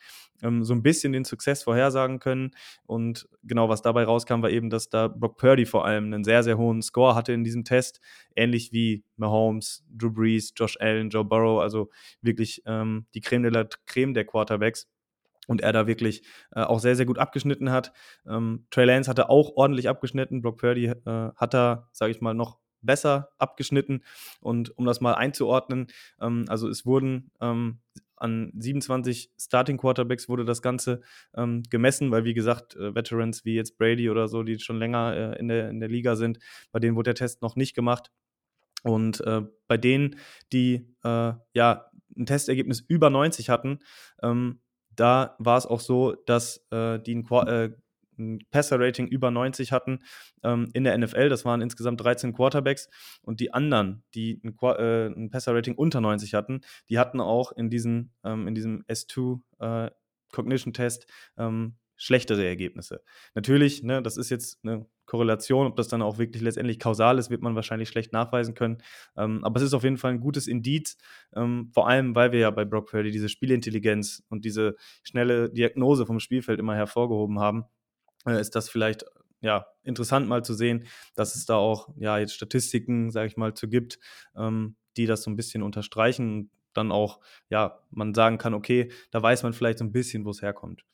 [0.42, 2.50] ähm, so ein bisschen den Success vorhersagen können.
[2.84, 6.42] Und genau, was dabei rauskam, war eben, dass da Brock Purdy vor allem einen sehr,
[6.42, 8.00] sehr hohen Score hatte in diesem Test,
[8.36, 13.52] ähnlich wie Mahomes, Drew Brees, Josh Allen, Joe Burrow, also wirklich ähm, die Creme de
[13.52, 14.88] la Creme der Quarterbacks
[15.46, 17.92] und er da wirklich äh, auch sehr, sehr gut abgeschnitten hat.
[18.26, 20.42] Ähm, Trey Lance hatte auch ordentlich abgeschnitten.
[20.42, 24.02] Brock Purdy äh, hat da, sage ich mal, noch besser abgeschnitten.
[24.40, 25.88] Und um das mal einzuordnen,
[26.20, 27.80] ähm, also es wurden ähm,
[28.16, 31.00] an 27 Starting Quarterbacks wurde das Ganze
[31.34, 35.16] ähm, gemessen, weil wie gesagt, äh, Veterans wie jetzt Brady oder so, die schon länger
[35.16, 36.38] äh, in, der, in der Liga sind,
[36.70, 38.12] bei denen wurde der Test noch nicht gemacht.
[38.84, 40.16] Und äh, bei denen,
[40.52, 43.80] die äh, ja ein Testergebnis über 90 hatten,
[44.22, 44.60] ähm,
[44.94, 47.70] da war es auch so, dass äh, die ein äh,
[48.22, 50.00] ein Passer-Rating über 90 hatten
[50.42, 51.28] ähm, in der NFL.
[51.28, 52.88] Das waren insgesamt 13 Quarterbacks.
[53.22, 57.70] Und die anderen, die ein, äh, ein Passer-Rating unter 90 hatten, die hatten auch in,
[57.70, 59.90] diesen, ähm, in diesem S2 äh,
[61.38, 63.02] ähm, schlechtere Ergebnisse.
[63.34, 67.30] Natürlich, ne, das ist jetzt eine Korrelation, ob das dann auch wirklich letztendlich kausal ist,
[67.30, 68.78] wird man wahrscheinlich schlecht nachweisen können.
[69.16, 70.96] Ähm, aber es ist auf jeden Fall ein gutes Indiz,
[71.34, 76.06] ähm, vor allem, weil wir ja bei Brock Purdy diese Spielintelligenz und diese schnelle Diagnose
[76.06, 77.66] vom Spielfeld immer hervorgehoben haben
[78.26, 79.04] äh, ist das vielleicht
[79.40, 83.54] ja, interessant mal zu sehen, dass es da auch ja jetzt Statistiken, sage ich mal,
[83.54, 83.98] zu gibt,
[84.36, 88.90] ähm, die das so ein bisschen unterstreichen und dann auch, ja, man sagen kann, okay,
[89.10, 90.84] da weiß man vielleicht so ein bisschen, wo es herkommt.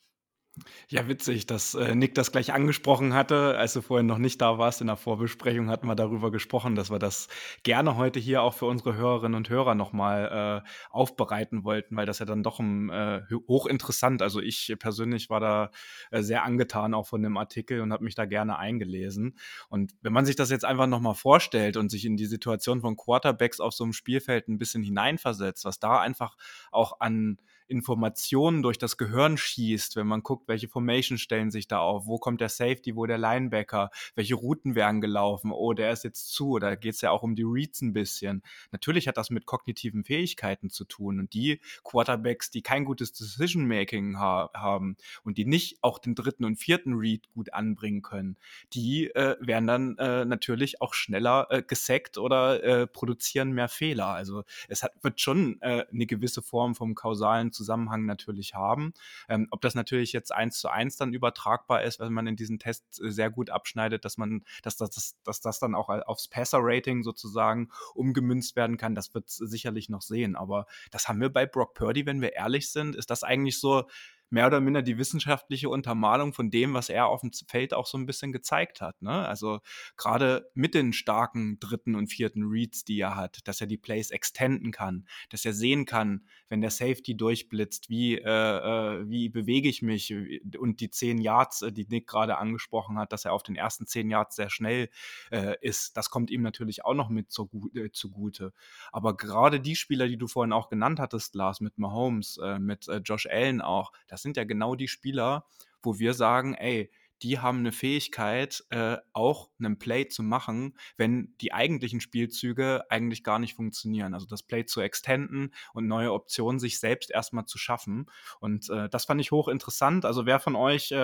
[0.87, 3.57] Ja, witzig, dass äh, Nick das gleich angesprochen hatte.
[3.57, 6.89] Als du vorhin noch nicht da warst in der Vorbesprechung, hatten wir darüber gesprochen, dass
[6.89, 7.27] wir das
[7.63, 12.19] gerne heute hier auch für unsere Hörerinnen und Hörer nochmal äh, aufbereiten wollten, weil das
[12.19, 14.21] ja dann doch um, äh, hochinteressant.
[14.21, 15.71] Also ich persönlich war da
[16.11, 19.37] äh, sehr angetan auch von dem Artikel und habe mich da gerne eingelesen.
[19.69, 22.95] Und wenn man sich das jetzt einfach nochmal vorstellt und sich in die Situation von
[22.95, 26.35] Quarterbacks auf so einem Spielfeld ein bisschen hineinversetzt, was da einfach
[26.71, 27.37] auch an
[27.69, 32.17] Informationen durch das Gehirn schießt, wenn man guckt, welche Formation stellen sich da auf, wo
[32.17, 36.59] kommt der Safety, wo der Linebacker, welche Routen werden gelaufen, oh, der ist jetzt zu,
[36.59, 38.41] da geht es ja auch um die Reads ein bisschen.
[38.71, 44.17] Natürlich hat das mit kognitiven Fähigkeiten zu tun und die Quarterbacks, die kein gutes Decision-Making
[44.17, 48.37] ha haben und die nicht auch den dritten und vierten Read gut anbringen können,
[48.73, 54.07] die äh, werden dann äh, natürlich auch schneller äh, gesackt oder äh, produzieren mehr Fehler.
[54.07, 58.93] Also es hat, wird schon äh, eine gewisse Form vom kausalen Zusammenhang natürlich haben.
[59.27, 62.57] Ähm, ob das natürlich jetzt eins zu eins dann übertragbar ist, wenn man in diesen
[62.57, 66.29] Tests äh, sehr gut abschneidet, dass man, dass das, dass, dass das dann auch aufs
[66.29, 70.37] Passer-Rating sozusagen umgemünzt werden kann, das wird sicherlich noch sehen.
[70.37, 73.83] Aber das haben wir bei Brock Purdy, wenn wir ehrlich sind, ist das eigentlich so
[74.29, 77.97] mehr oder minder die wissenschaftliche Untermalung von dem, was er auf dem Feld auch so
[77.97, 79.01] ein bisschen gezeigt hat.
[79.01, 79.27] Ne?
[79.27, 79.59] Also
[79.97, 84.11] gerade mit den starken dritten und vierten Reads, die er hat, dass er die Plays
[84.11, 89.69] extenden kann, dass er sehen kann, wenn der Safety durchblitzt, wie, äh, äh wie bewege
[89.69, 90.13] ich mich
[90.57, 93.87] und die zehn Yards, äh, die Nick gerade angesprochen hat, dass er auf den ersten
[93.87, 94.89] zehn Yards sehr schnell
[95.31, 98.53] äh, ist, das kommt ihm natürlich auch noch mit zu, äh, zugute.
[98.91, 102.87] Aber gerade die Spieler, die du vorhin auch genannt hattest, Lars, mit Mahomes, äh, mit
[103.03, 105.45] Josh Allen auch, das das sind ja genau die Spieler,
[105.81, 111.33] wo wir sagen, ey, die haben eine Fähigkeit, äh, auch einen Play zu machen, wenn
[111.41, 114.13] die eigentlichen Spielzüge eigentlich gar nicht funktionieren.
[114.13, 118.05] Also das Play zu extenden und neue Optionen sich selbst erstmal zu schaffen.
[118.39, 120.05] Und äh, das fand ich hochinteressant.
[120.05, 120.95] Also wer von euch äh,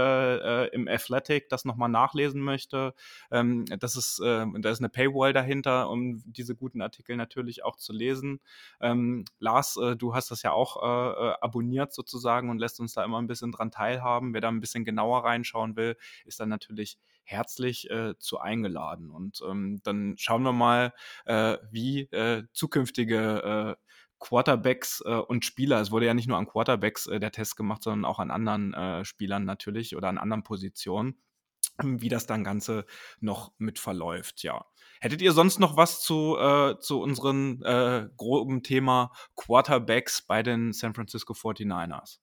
[0.63, 2.93] äh im Athletic das nochmal nachlesen möchte,
[3.31, 7.75] ähm, das ist, äh, da ist eine Paywall dahinter, um diese guten Artikel natürlich auch
[7.75, 8.39] zu lesen.
[8.79, 10.75] Ähm, Lars, äh, du hast das ja auch
[11.41, 14.33] abonniert sozusagen und lässt uns da immer ein bisschen dran teilhaben.
[14.33, 19.09] Wer da ein bisschen genauer reinschauen will, ist dann natürlich herzlich äh, zu eingeladen.
[19.09, 20.93] Und ähm, dann schauen wir mal,
[21.25, 23.85] äh, wie äh, zukünftige äh,
[24.19, 27.83] Quarterbacks äh, und Spieler, es wurde ja nicht nur an Quarterbacks äh, der Test gemacht,
[27.83, 31.21] sondern auch an anderen äh, Spielern natürlich oder an anderen Positionen,
[31.83, 32.85] wie das dann Ganze
[33.19, 34.65] noch mit verläuft, ja.
[35.01, 40.71] Hättet ihr sonst noch was zu, äh, zu unserem äh, groben Thema Quarterbacks bei den
[40.71, 42.19] San Francisco 49ers?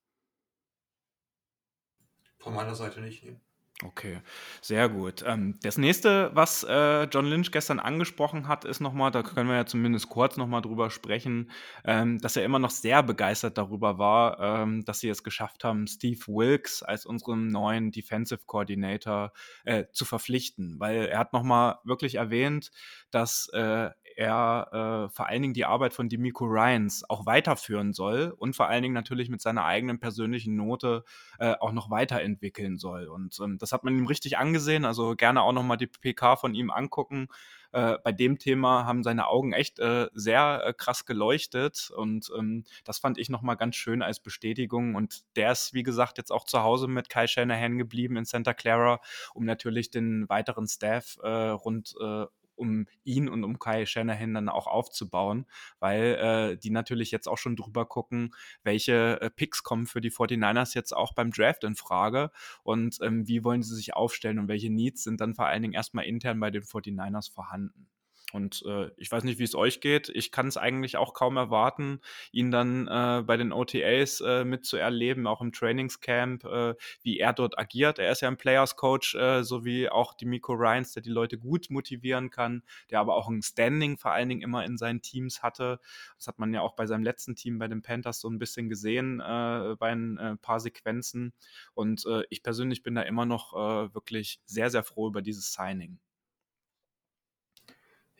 [2.39, 3.23] Von meiner Seite nicht.
[3.25, 3.39] Nee.
[3.85, 4.21] Okay,
[4.61, 5.25] sehr gut.
[5.27, 9.57] Ähm, das nächste, was äh, John Lynch gestern angesprochen hat, ist nochmal, da können wir
[9.57, 11.51] ja zumindest kurz nochmal drüber sprechen,
[11.85, 15.89] ähm, dass er immer noch sehr begeistert darüber war, ähm, dass sie es geschafft haben,
[15.89, 19.33] Steve Wilkes als unseren neuen Defensive Coordinator
[19.65, 22.71] äh, zu verpflichten, weil er hat nochmal wirklich erwähnt,
[23.11, 28.35] dass äh, er äh, vor allen Dingen die Arbeit von Demico Ryans auch weiterführen soll
[28.37, 31.05] und vor allen Dingen natürlich mit seiner eigenen persönlichen Note
[31.39, 33.07] äh, auch noch weiterentwickeln soll.
[33.07, 34.85] Und ähm, das hat man ihm richtig angesehen.
[34.85, 37.29] Also gerne auch nochmal die PK von ihm angucken.
[37.73, 42.65] Äh, bei dem Thema haben seine Augen echt äh, sehr äh, krass geleuchtet und ähm,
[42.85, 44.95] das fand ich nochmal ganz schön als Bestätigung.
[44.95, 48.53] Und der ist, wie gesagt, jetzt auch zu Hause mit Kai Shanahan geblieben in Santa
[48.53, 49.01] Clara,
[49.33, 52.27] um natürlich den weiteren Staff äh, rund äh,
[52.63, 55.47] um ihn und um Kai Shanahan dann auch aufzubauen,
[55.81, 60.13] weil äh, die natürlich jetzt auch schon drüber gucken, welche äh, Picks kommen für die
[60.13, 62.31] 49ers jetzt auch beim Draft in Frage
[62.63, 65.75] und ähm, wie wollen sie sich aufstellen und welche Needs sind dann vor allen Dingen
[65.75, 67.89] erstmal intern bei den 49ers vorhanden.
[68.33, 70.09] Und äh, ich weiß nicht, wie es euch geht.
[70.09, 72.01] Ich kann es eigentlich auch kaum erwarten,
[72.33, 77.59] ihn dann äh, bei den OTAs äh, mitzuerleben, auch im Trainingscamp, äh, wie er dort
[77.59, 77.99] agiert.
[77.99, 81.11] Er ist ja ein Players Coach, äh, so wie auch die Miko Ryans, der die
[81.11, 85.03] Leute gut motivieren kann, der aber auch ein Standing vor allen Dingen immer in seinen
[85.03, 85.79] Teams hatte.
[86.17, 88.69] Das hat man ja auch bei seinem letzten Team bei den Panthers so ein bisschen
[88.71, 91.35] gesehen, äh, bei ein äh, paar Sequenzen.
[91.75, 95.53] Und äh, ich persönlich bin da immer noch äh, wirklich sehr, sehr froh über dieses
[95.53, 95.99] Signing.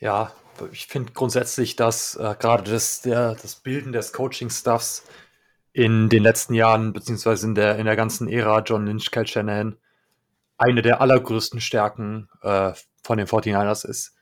[0.03, 0.33] Ja,
[0.73, 5.05] ich finde grundsätzlich, dass äh, gerade das, das Bilden des Coaching-Stuffs
[5.73, 9.77] in den letzten Jahren, beziehungsweise in der, in der ganzen Ära John Lynch, Kyle Shanahan,
[10.59, 12.73] eine der allergrößten Stärken äh,
[13.05, 14.17] von den 49ers ist.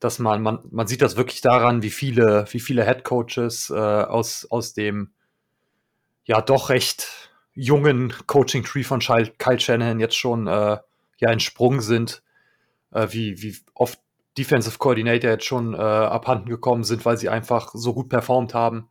[0.00, 3.74] Dass man, man, man sieht das wirklich daran, wie viele, wie viele Head Coaches äh,
[3.74, 5.14] aus, aus dem
[6.26, 7.08] ja doch recht
[7.54, 10.76] jungen Coaching Tree von Kyle Shanahan jetzt schon äh,
[11.16, 12.22] ja entsprungen sind,
[12.90, 13.98] äh, wie, wie oft
[14.38, 18.88] Defensive Coordinator jetzt schon äh, abhanden gekommen sind, weil sie einfach so gut performt haben.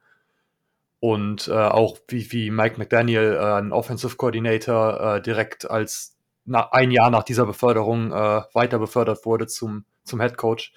[0.99, 6.71] Und äh, auch wie, wie Mike McDaniel, äh, ein Offensive Coordinator, äh, direkt als na,
[6.71, 10.73] ein Jahr nach dieser Beförderung äh, weiter befördert wurde zum, zum Head Coach.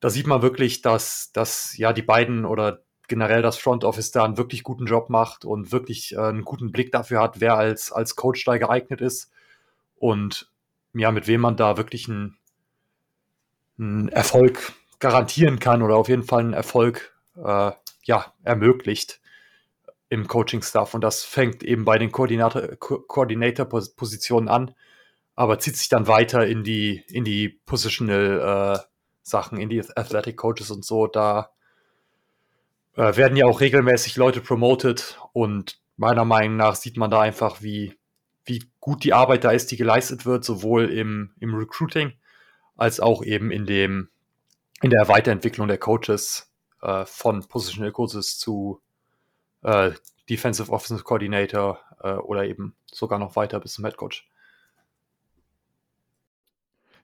[0.00, 4.24] Da sieht man wirklich, dass, dass ja die beiden oder generell das Front Office da
[4.24, 7.92] einen wirklich guten Job macht und wirklich äh, einen guten Blick dafür hat, wer als,
[7.92, 9.30] als Coach da geeignet ist
[9.96, 10.50] und
[10.94, 12.36] ja, mit wem man da wirklich ein,
[13.82, 17.72] einen Erfolg garantieren kann oder auf jeden Fall einen Erfolg äh,
[18.04, 19.20] ja, ermöglicht
[20.08, 20.94] im Coaching-Staff.
[20.94, 24.74] Und das fängt eben bei den Coordinator-Positionen an,
[25.34, 30.70] aber zieht sich dann weiter in die, in die Positional-Sachen, äh, in die Athletic Coaches
[30.70, 31.06] und so.
[31.06, 31.50] Da
[32.96, 37.62] äh, werden ja auch regelmäßig Leute promoted und meiner Meinung nach sieht man da einfach,
[37.62, 37.98] wie,
[38.44, 42.12] wie gut die Arbeit da ist, die geleistet wird, sowohl im, im Recruiting
[42.82, 44.08] als auch eben in dem,
[44.82, 48.82] in der Weiterentwicklung der Coaches äh, von Positional Coaches zu
[49.62, 49.92] äh,
[50.28, 54.28] Defensive Offensive Coordinator äh, oder eben sogar noch weiter bis zum Head Coach.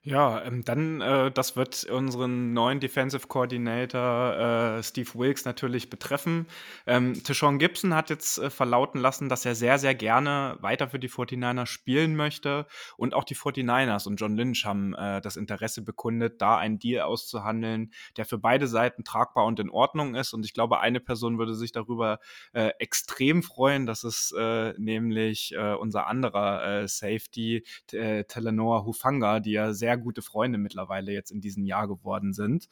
[0.09, 6.47] Ja, ähm, dann, äh, das wird unseren neuen Defensive Coordinator äh, Steve Wilkes natürlich betreffen.
[6.87, 10.97] Ähm, Tishon Gibson hat jetzt äh, verlauten lassen, dass er sehr, sehr gerne weiter für
[10.97, 12.65] die 49ers spielen möchte.
[12.97, 17.03] Und auch die 49ers und John Lynch haben äh, das Interesse bekundet, da einen Deal
[17.03, 20.33] auszuhandeln, der für beide Seiten tragbar und in Ordnung ist.
[20.33, 22.17] Und ich glaube, eine Person würde sich darüber
[22.53, 23.85] äh, extrem freuen.
[23.85, 29.98] Das ist äh, nämlich äh, unser anderer äh, Safety, äh, Telenoa Hufanga, die ja sehr
[29.99, 32.67] gute Freunde mittlerweile jetzt in diesem Jahr geworden sind.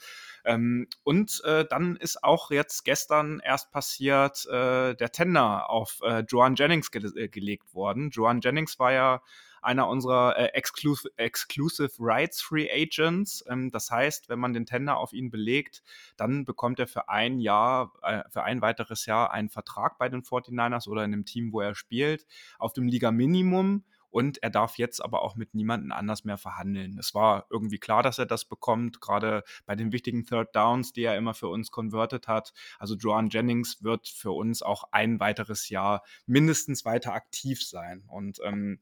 [0.46, 6.24] Ähm, und äh, dann ist auch jetzt gestern erst passiert äh, der Tender auf äh,
[6.28, 8.10] Joan Jennings ge äh, gelegt worden.
[8.10, 9.22] Joan Jennings war ja
[9.62, 13.44] einer unserer äh, Exclusive, Exclusive Rights Free Agents.
[13.50, 15.84] Ähm, das heißt, wenn man den Tender auf ihn belegt,
[16.16, 20.24] dann bekommt er für ein Jahr, äh, für ein weiteres Jahr einen Vertrag bei den
[20.24, 22.26] 49ers oder in dem Team, wo er spielt,
[22.60, 23.84] auf dem Liga-Minimum
[24.18, 26.98] und er darf jetzt aber auch mit niemandem anders mehr verhandeln.
[26.98, 31.04] Es war irgendwie klar, dass er das bekommt, gerade bei den wichtigen Third Downs, die
[31.04, 32.52] er immer für uns converted hat.
[32.80, 38.06] Also Joan Jennings wird für uns auch ein weiteres Jahr mindestens weiter aktiv sein.
[38.08, 38.80] Und ähm,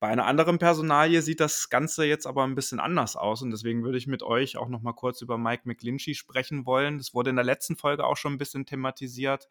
[0.00, 3.84] bei einer anderen Personalie sieht das Ganze jetzt aber ein bisschen anders aus und deswegen
[3.84, 6.98] würde ich mit euch auch noch mal kurz über Mike McGlinchey sprechen wollen.
[6.98, 9.48] Das wurde in der letzten Folge auch schon ein bisschen thematisiert.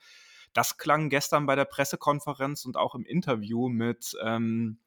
[0.53, 4.77] Das klang gestern bei der Pressekonferenz und auch im Interview mit ähm,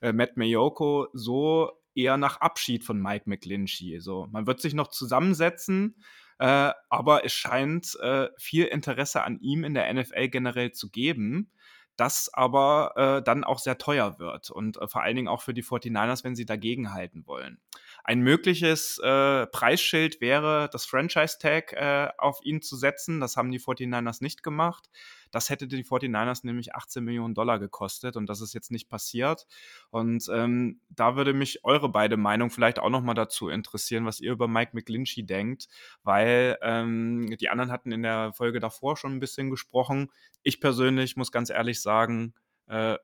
[0.00, 4.00] äh, Matt Mayoko so eher nach Abschied von Mike McGlinchey.
[4.00, 5.96] So, man wird sich noch zusammensetzen,
[6.38, 11.50] äh, aber es scheint äh, viel Interesse an ihm in der NFL generell zu geben
[11.96, 15.54] das aber äh, dann auch sehr teuer wird und äh, vor allen Dingen auch für
[15.54, 17.58] die 49ers, wenn sie dagegen halten wollen.
[18.08, 23.18] Ein mögliches äh, Preisschild wäre, das Franchise-Tag äh, auf ihn zu setzen.
[23.18, 24.88] Das haben die 49ers nicht gemacht.
[25.32, 29.48] Das hätte die 49ers nämlich 18 Millionen Dollar gekostet und das ist jetzt nicht passiert.
[29.90, 34.30] Und ähm, da würde mich eure beide Meinung vielleicht auch nochmal dazu interessieren, was ihr
[34.30, 35.66] über Mike McGlinchey denkt,
[36.04, 40.12] weil ähm, die anderen hatten in der Folge davor schon ein bisschen gesprochen.
[40.44, 42.34] Ich persönlich muss ganz ehrlich sagen,
[42.68, 42.98] äh,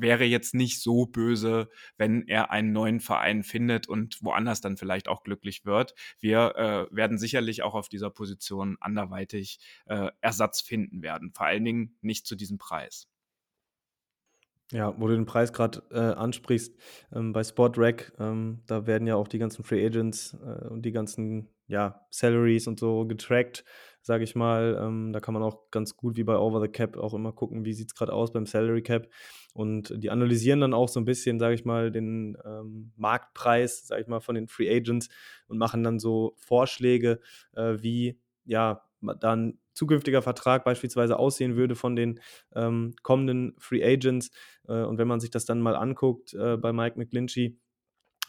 [0.00, 5.08] wäre jetzt nicht so böse, wenn er einen neuen Verein findet und woanders dann vielleicht
[5.08, 5.94] auch glücklich wird.
[6.18, 11.64] Wir äh, werden sicherlich auch auf dieser Position anderweitig äh, Ersatz finden werden, vor allen
[11.64, 13.08] Dingen nicht zu diesem Preis.
[14.70, 16.76] Ja, wo du den Preis gerade äh, ansprichst,
[17.12, 20.92] ähm, bei SportRack, ähm, da werden ja auch die ganzen Free Agents äh, und die
[20.92, 23.64] ganzen ja, Salaries und so getrackt
[24.08, 24.76] sage ich mal.
[24.80, 27.66] Ähm, da kann man auch ganz gut wie bei Over the Cap auch immer gucken,
[27.66, 29.08] wie sieht es gerade aus beim Salary Cap.
[29.52, 34.02] Und die analysieren dann auch so ein bisschen, sage ich mal, den ähm, Marktpreis, sage
[34.02, 35.10] ich mal, von den Free Agents
[35.46, 37.20] und machen dann so Vorschläge,
[37.54, 38.82] äh, wie ja
[39.20, 42.18] dann zukünftiger Vertrag beispielsweise aussehen würde von den
[42.56, 44.30] ähm, kommenden Free Agents.
[44.66, 47.58] Äh, und wenn man sich das dann mal anguckt äh, bei Mike McGlinchey,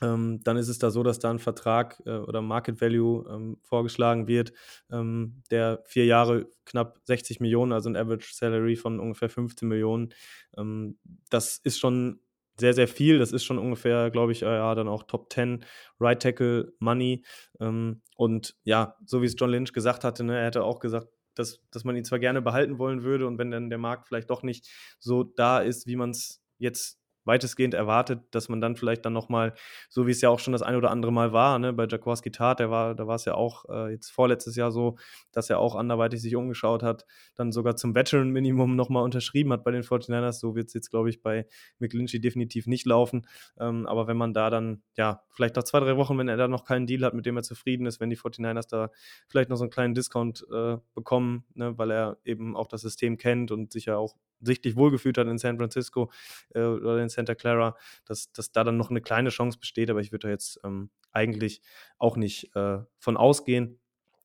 [0.02, 3.58] ähm, dann ist es da so, dass da ein Vertrag äh, oder Market Value ähm,
[3.62, 4.54] vorgeschlagen wird,
[4.92, 10.14] ähm, der vier Jahre knapp 60 Millionen, also ein Average Salary von ungefähr 15 Millionen.
[10.58, 10.98] Ähm,
[11.30, 12.20] das ist schon
[12.60, 13.20] sehr, sehr viel.
[13.20, 15.66] Das ist schon ungefähr, glaube ich, äh, ja, dann auch Top 10
[16.00, 17.24] Right Tackle Money.
[17.60, 21.08] Ähm, und ja, so wie es John Lynch gesagt hatte, ne, er hätte auch gesagt,
[21.36, 24.30] dass, dass man ihn zwar gerne behalten wollen würde und wenn dann der Markt vielleicht
[24.30, 24.68] doch nicht
[25.00, 29.54] so da ist, wie man es jetzt weitestgehend erwartet, dass man dann vielleicht dann nochmal,
[29.90, 32.32] so wie es ja auch schon das ein oder andere Mal war, ne, bei Jaworski
[32.32, 34.98] Tat, der war, da war es ja auch äh, jetzt vorletztes Jahr so,
[35.32, 37.06] dass er auch anderweitig sich umgeschaut hat,
[37.36, 40.40] dann sogar zum Veteran-Minimum nochmal unterschrieben hat bei den 49ers.
[40.40, 41.48] So wird es jetzt, glaube ich, bei
[41.80, 43.28] McGlinchey definitiv nicht laufen.
[43.60, 46.48] Ähm, aber wenn man da dann, ja, vielleicht nach zwei, drei Wochen, wenn er da
[46.48, 48.90] noch keinen Deal hat, mit dem er zufrieden ist, wenn die 49ers da
[49.28, 53.18] vielleicht noch so einen kleinen Discount äh, bekommen, ne, weil er eben auch das System
[53.18, 56.12] kennt und sich ja auch sichtlich wohlgefühlt hat in San Francisco
[56.54, 60.00] äh, oder in Santa Clara, dass, dass da dann noch eine kleine Chance besteht, aber
[60.00, 61.62] ich würde da jetzt ähm, eigentlich
[61.98, 63.80] auch nicht äh, von ausgehen.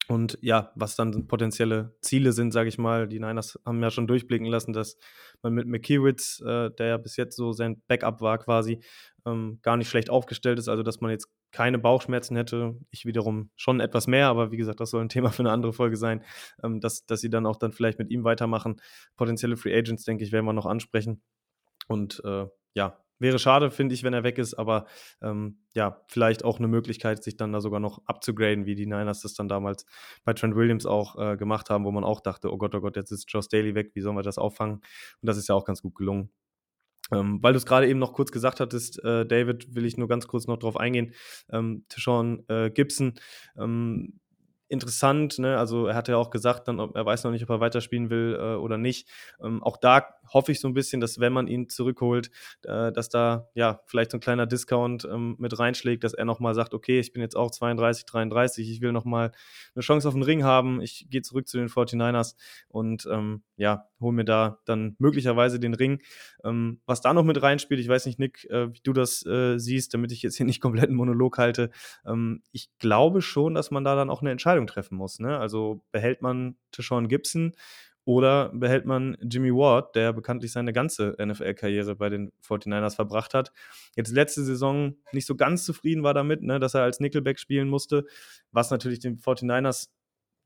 [0.06, 4.06] Und ja, was dann potenzielle Ziele sind, sage ich mal, die Niners haben ja schon
[4.06, 4.98] durchblicken lassen, dass
[5.42, 8.80] man mit McKiewicz, äh, der ja bis jetzt so sein Backup war quasi,
[9.24, 10.68] ähm, gar nicht schlecht aufgestellt ist.
[10.68, 12.76] Also, dass man jetzt keine Bauchschmerzen hätte.
[12.90, 15.72] Ich wiederum schon etwas mehr, aber wie gesagt, das soll ein Thema für eine andere
[15.72, 16.22] Folge sein,
[16.62, 18.80] ähm, dass, dass sie dann auch dann vielleicht mit ihm weitermachen.
[19.16, 21.22] Potenzielle Free Agents, denke ich, werden wir noch ansprechen.
[21.88, 24.86] Und äh, ja, wäre schade, finde ich, wenn er weg ist, aber
[25.22, 29.22] ähm, ja, vielleicht auch eine Möglichkeit, sich dann da sogar noch abzugraden, wie die Niners
[29.22, 29.86] das dann damals
[30.24, 32.96] bei Trent Williams auch äh, gemacht haben, wo man auch dachte, oh Gott, oh Gott,
[32.96, 34.76] jetzt ist Josh Daly weg, wie sollen wir das auffangen?
[34.76, 36.30] Und das ist ja auch ganz gut gelungen.
[37.12, 40.08] Ähm, weil du es gerade eben noch kurz gesagt hattest, äh, David, will ich nur
[40.08, 41.12] ganz kurz noch drauf eingehen.
[41.50, 43.14] Ähm, Tishon äh, Gibson,
[43.58, 44.20] ähm,
[44.68, 45.58] interessant, ne?
[45.58, 48.36] also er hat ja auch gesagt, dann, er weiß noch nicht, ob er weiterspielen will
[48.38, 49.08] äh, oder nicht.
[49.42, 52.30] Ähm, auch da hoffe ich so ein bisschen, dass wenn man ihn zurückholt,
[52.62, 56.54] äh, dass da ja vielleicht so ein kleiner Discount ähm, mit reinschlägt, dass er nochmal
[56.54, 59.32] sagt, okay, ich bin jetzt auch 32, 33, ich will nochmal
[59.74, 62.34] eine Chance auf den Ring haben, ich gehe zurück zu den 49ers
[62.68, 66.00] und ähm, ja, hole mir da dann möglicherweise den Ring.
[66.44, 69.58] Ähm, was da noch mit reinspielt, ich weiß nicht, Nick, äh, wie du das äh,
[69.58, 71.70] siehst, damit ich jetzt hier nicht komplett einen Monolog halte.
[72.06, 75.18] Ähm, ich glaube schon, dass man da dann auch eine Entscheidung treffen muss.
[75.18, 75.38] Ne?
[75.38, 77.52] Also behält man Deshaun Gibson
[78.04, 83.52] oder behält man Jimmy Ward, der bekanntlich seine ganze NFL-Karriere bei den 49ers verbracht hat.
[83.96, 87.68] Jetzt letzte Saison nicht so ganz zufrieden war damit, ne, dass er als Nickelback spielen
[87.68, 88.04] musste,
[88.52, 89.88] was natürlich den 49ers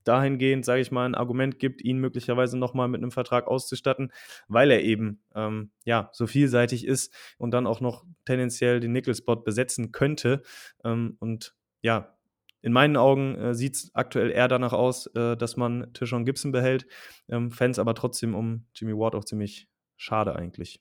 [0.05, 4.13] dahingehend, sage ich mal, ein Argument gibt, ihn möglicherweise nochmal mit einem Vertrag auszustatten,
[4.47, 9.37] weil er eben ähm, ja so vielseitig ist und dann auch noch tendenziell den Nickel-Spot
[9.37, 10.43] besetzen könnte.
[10.85, 12.18] Ähm, und ja,
[12.61, 16.53] in meinen Augen äh, sieht es aktuell eher danach aus, äh, dass man Tishon Gibson
[16.53, 16.87] behält.
[17.29, 20.81] Ähm, Fans aber trotzdem um Jimmy Ward auch ziemlich schade eigentlich.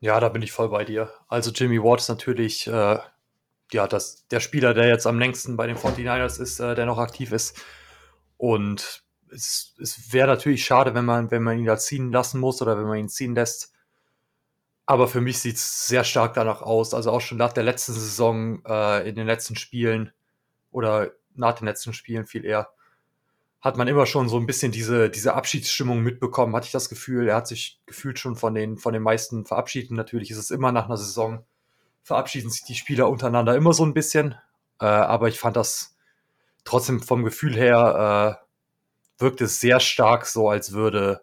[0.00, 1.10] Ja, da bin ich voll bei dir.
[1.28, 2.98] Also Jimmy Ward ist natürlich äh,
[3.72, 6.98] ja, das, der Spieler, der jetzt am längsten bei den 49ers ist, äh, der noch
[6.98, 7.60] aktiv ist.
[8.36, 12.62] Und es, es wäre natürlich schade, wenn man, wenn man ihn da ziehen lassen muss
[12.62, 13.72] oder wenn man ihn ziehen lässt.
[14.86, 16.94] Aber für mich sieht es sehr stark danach aus.
[16.94, 20.12] Also auch schon nach der letzten Saison, äh, in den letzten Spielen
[20.70, 22.68] oder nach den letzten Spielen viel eher,
[23.60, 27.28] hat man immer schon so ein bisschen diese, diese Abschiedsstimmung mitbekommen, hatte ich das Gefühl.
[27.28, 29.90] Er hat sich gefühlt schon von den, von den meisten verabschiedet.
[29.90, 31.44] Natürlich ist es immer nach einer Saison,
[32.02, 34.36] verabschieden sich die Spieler untereinander immer so ein bisschen.
[34.80, 35.96] Äh, aber ich fand das
[36.64, 41.22] trotzdem vom Gefühl her, äh, wirkt es sehr stark so, als würde,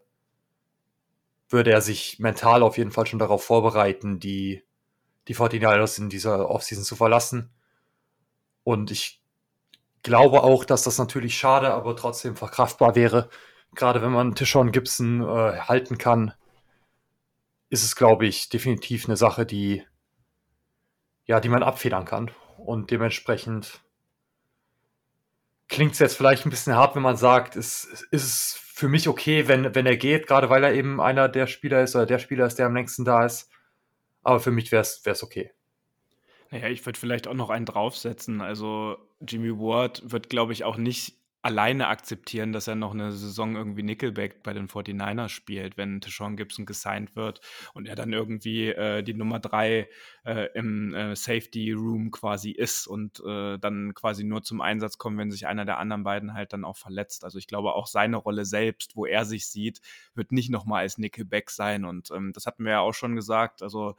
[1.47, 4.63] würde er sich mental auf jeden Fall schon darauf vorbereiten, die,
[5.29, 7.51] die 49ers in dieser Offseason zu verlassen.
[8.65, 9.21] Und ich
[10.05, 13.27] glaube auch, dass das natürlich schade, aber trotzdem verkraftbar wäre.
[13.73, 16.33] Gerade wenn man Tishon Gibson äh, halten kann,
[17.69, 19.83] ist es, glaube ich, definitiv eine Sache, die,
[21.25, 22.29] ja, die man abfedern kann.
[22.57, 23.81] Und dementsprechend
[25.67, 29.07] klingt es jetzt vielleicht ein bisschen hart, wenn man sagt, es ist es für mich
[29.07, 32.19] okay, wenn, wenn er geht, gerade weil er eben einer der Spieler ist oder der
[32.19, 33.49] Spieler ist, der am längsten da ist.
[34.21, 35.51] Aber für mich wäre es okay.
[36.51, 38.41] Naja, ich würde vielleicht auch noch einen draufsetzen.
[38.41, 41.15] Also Jimmy Ward wird, glaube ich, auch nicht
[41.45, 46.37] alleine akzeptieren, dass er noch eine Saison irgendwie Nickelback bei den 49ers spielt, wenn Deshaun
[46.37, 47.39] Gibson gesigned wird
[47.75, 49.87] und er dann irgendwie äh, die Nummer drei
[50.25, 55.19] äh, im äh, Safety Room quasi ist und äh, dann quasi nur zum Einsatz kommt,
[55.19, 57.23] wenn sich einer der anderen beiden halt dann auch verletzt.
[57.23, 59.81] Also ich glaube auch seine Rolle selbst, wo er sich sieht,
[60.15, 63.61] wird nicht nochmal als Nickelback sein und ähm, das hatten wir ja auch schon gesagt.
[63.61, 63.95] Also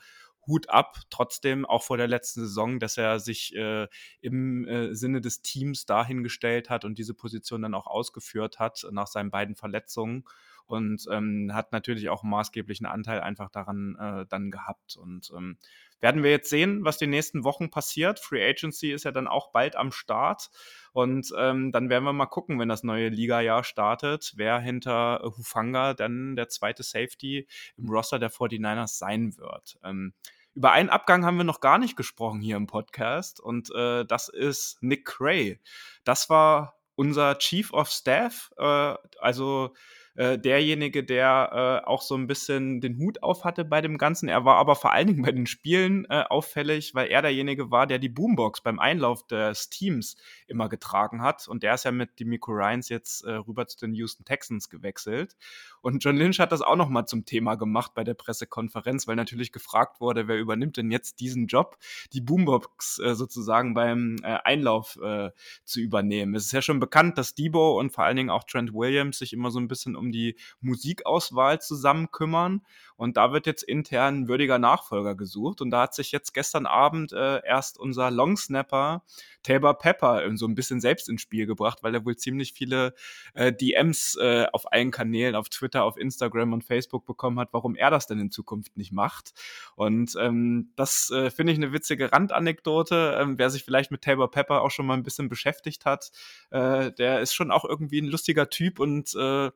[0.46, 3.88] Hut ab, trotzdem auch vor der letzten Saison, dass er sich äh,
[4.20, 9.06] im äh, Sinne des Teams dahingestellt hat und diese Position dann auch ausgeführt hat nach
[9.06, 10.24] seinen beiden Verletzungen
[10.66, 14.96] und ähm, hat natürlich auch einen maßgeblichen Anteil einfach daran äh, dann gehabt.
[14.96, 15.58] Und ähm,
[16.00, 18.20] werden wir jetzt sehen, was die nächsten Wochen passiert.
[18.20, 20.50] Free Agency ist ja dann auch bald am Start.
[20.92, 25.94] Und ähm, dann werden wir mal gucken, wenn das neue Liga-Jahr startet, wer hinter Hufanga
[25.94, 27.46] dann der zweite Safety
[27.76, 29.78] im Roster der 49ers sein wird.
[29.84, 30.12] Ähm,
[30.56, 34.28] über einen Abgang haben wir noch gar nicht gesprochen hier im Podcast und äh, das
[34.28, 35.60] ist Nick Cray.
[36.04, 39.74] Das war unser Chief of Staff, äh, also
[40.16, 44.28] äh, derjenige, der äh, auch so ein bisschen den Hut auf hatte bei dem Ganzen.
[44.28, 47.86] Er war aber vor allen Dingen bei den Spielen äh, auffällig, weil er derjenige war,
[47.86, 50.16] der die Boombox beim Einlauf des Teams
[50.48, 51.48] immer getragen hat.
[51.48, 55.36] Und der ist ja mit Demico Ryans jetzt äh, rüber zu den Houston Texans gewechselt.
[55.80, 59.16] Und John Lynch hat das auch noch mal zum Thema gemacht bei der Pressekonferenz, weil
[59.16, 61.78] natürlich gefragt wurde, wer übernimmt denn jetzt diesen Job,
[62.12, 65.30] die Boombox äh, sozusagen beim äh, Einlauf äh,
[65.64, 66.34] zu übernehmen.
[66.34, 69.32] Es ist ja schon bekannt, dass Debo und vor allen Dingen auch Trent Williams sich
[69.32, 72.62] immer so ein bisschen um die Musikauswahl zusammen kümmern.
[72.96, 75.60] Und da wird jetzt intern würdiger Nachfolger gesucht.
[75.60, 79.02] Und da hat sich jetzt gestern Abend äh, erst unser Longsnapper
[79.46, 82.94] Tabor Pepper äh, so ein bisschen selbst ins Spiel gebracht, weil er wohl ziemlich viele
[83.34, 87.76] äh, DMs äh, auf allen Kanälen, auf Twitter, auf Instagram und Facebook bekommen hat, warum
[87.76, 89.32] er das denn in Zukunft nicht macht.
[89.76, 93.18] Und ähm, das äh, finde ich eine witzige Randanekdote.
[93.20, 96.10] Ähm, wer sich vielleicht mit Tabor Pepper auch schon mal ein bisschen beschäftigt hat,
[96.50, 99.50] äh, der ist schon auch irgendwie ein lustiger Typ und äh,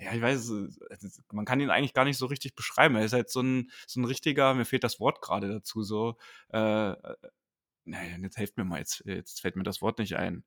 [0.00, 0.52] ja, ich weiß,
[1.32, 2.96] man kann ihn eigentlich gar nicht so richtig beschreiben.
[2.96, 6.16] Er ist halt so ein, so ein richtiger, mir fehlt das Wort gerade dazu, so,
[6.52, 7.16] äh, äh
[7.84, 10.44] naja, jetzt helft mir mal, jetzt, jetzt fällt mir das Wort nicht ein.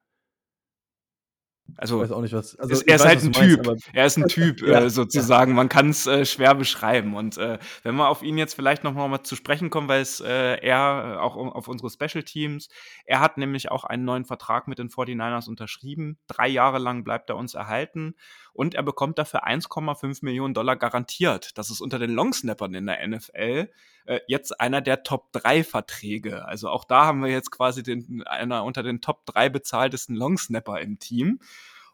[1.78, 2.56] Also, ich weiß auch nicht, was.
[2.60, 3.78] Also, ist, er ist halt ein Typ.
[3.94, 5.52] Er ist ein Typ, äh, sozusagen.
[5.52, 5.56] Ja.
[5.56, 7.16] Man kann es äh, schwer beschreiben.
[7.16, 10.20] Und äh, wenn wir auf ihn jetzt vielleicht noch mal zu sprechen kommen, weil es
[10.20, 12.68] äh, er auch auf unsere Special Teams,
[13.06, 16.20] er hat nämlich auch einen neuen Vertrag mit den 49ers unterschrieben.
[16.28, 18.16] Drei Jahre lang bleibt er uns erhalten
[18.54, 21.58] und er bekommt dafür 1,5 Millionen Dollar garantiert.
[21.58, 23.70] Das ist unter den Longsnappern in der NFL
[24.06, 26.46] äh, jetzt einer der Top 3 Verträge.
[26.46, 30.80] Also auch da haben wir jetzt quasi den, einer unter den Top 3 bezahltesten Longsnapper
[30.82, 31.40] im Team.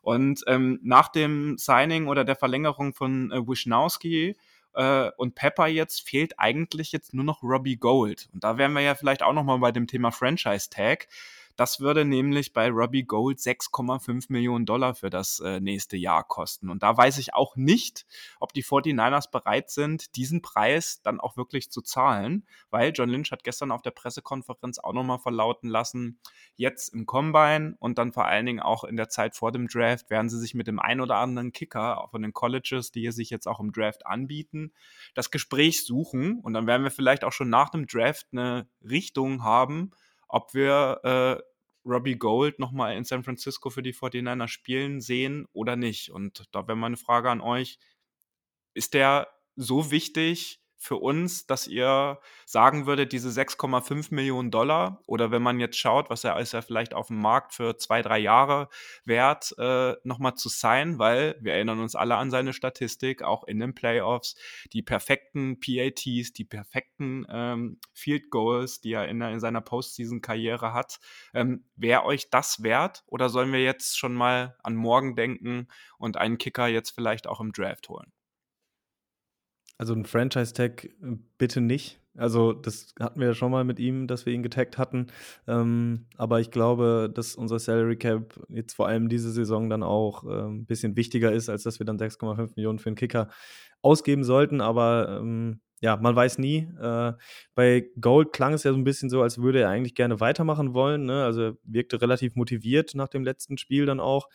[0.01, 4.36] Und ähm, nach dem Signing oder der Verlängerung von äh, Wisnowski
[4.74, 8.30] äh, und Pepper jetzt fehlt eigentlich jetzt nur noch Robbie Gold.
[8.34, 11.07] Und da wären wir ja vielleicht auch noch mal bei dem Thema Franchise Tag.
[11.60, 16.70] Das würde nämlich bei Robbie Gold 6,5 Millionen Dollar für das äh, nächste Jahr kosten.
[16.70, 18.05] Und da weiß ich auch nicht,
[18.39, 23.34] ob die 49ers bereit sind, diesen Preis dann auch wirklich zu zahlen, weil John Lynch
[23.34, 26.22] hat gestern auf der Pressekonferenz auch nochmal verlauten lassen,
[26.55, 30.10] jetzt im Combine und dann vor allen Dingen auch in der Zeit vor dem Draft
[30.10, 33.49] werden sie sich mit dem ein oder anderen Kicker von den Colleges, die sich jetzt
[33.49, 34.72] auch im Draft anbieten,
[35.14, 39.43] das Gespräch suchen und dann werden wir vielleicht auch schon nach dem Draft eine Richtung
[39.43, 39.91] haben,
[40.30, 41.44] ob wir äh,
[41.86, 46.12] Robbie Gold nochmal in San Francisco für die 49er spielen sehen oder nicht.
[46.12, 47.80] Und da wäre meine Frage an euch,
[48.74, 55.30] ist der so wichtig, für uns, dass ihr sagen würdet, diese 6,5 Millionen Dollar oder
[55.30, 58.18] wenn man jetzt schaut, was er ist ja vielleicht auf dem Markt für zwei, drei
[58.18, 58.70] Jahre
[59.04, 63.60] wert, äh, nochmal zu sein, weil wir erinnern uns alle an seine Statistik, auch in
[63.60, 64.36] den Playoffs,
[64.72, 71.02] die perfekten PATs, die perfekten ähm, Field Goals, die er in, in seiner Postseason-Karriere hat.
[71.34, 75.68] Ähm, Wäre euch das wert oder sollen wir jetzt schon mal an morgen denken
[75.98, 78.14] und einen Kicker jetzt vielleicht auch im Draft holen?
[79.80, 80.90] Also ein Franchise-Tag äh,
[81.38, 82.00] bitte nicht.
[82.18, 85.08] Also das hatten wir ja schon mal mit ihm, dass wir ihn getaggt hatten.
[85.48, 90.26] Ähm, aber ich glaube, dass unser Salary Cap jetzt vor allem diese Saison dann auch
[90.26, 93.30] äh, ein bisschen wichtiger ist, als dass wir dann 6,5 Millionen für einen Kicker
[93.82, 94.60] ausgeben sollten.
[94.60, 96.68] Aber ähm, ja, man weiß nie.
[96.82, 97.14] Äh,
[97.56, 100.74] bei Gold klang es ja so ein bisschen so, als würde er eigentlich gerne weitermachen
[100.74, 101.06] wollen.
[101.06, 101.24] Ne?
[101.24, 104.28] Also er wirkte relativ motiviert nach dem letzten Spiel dann auch.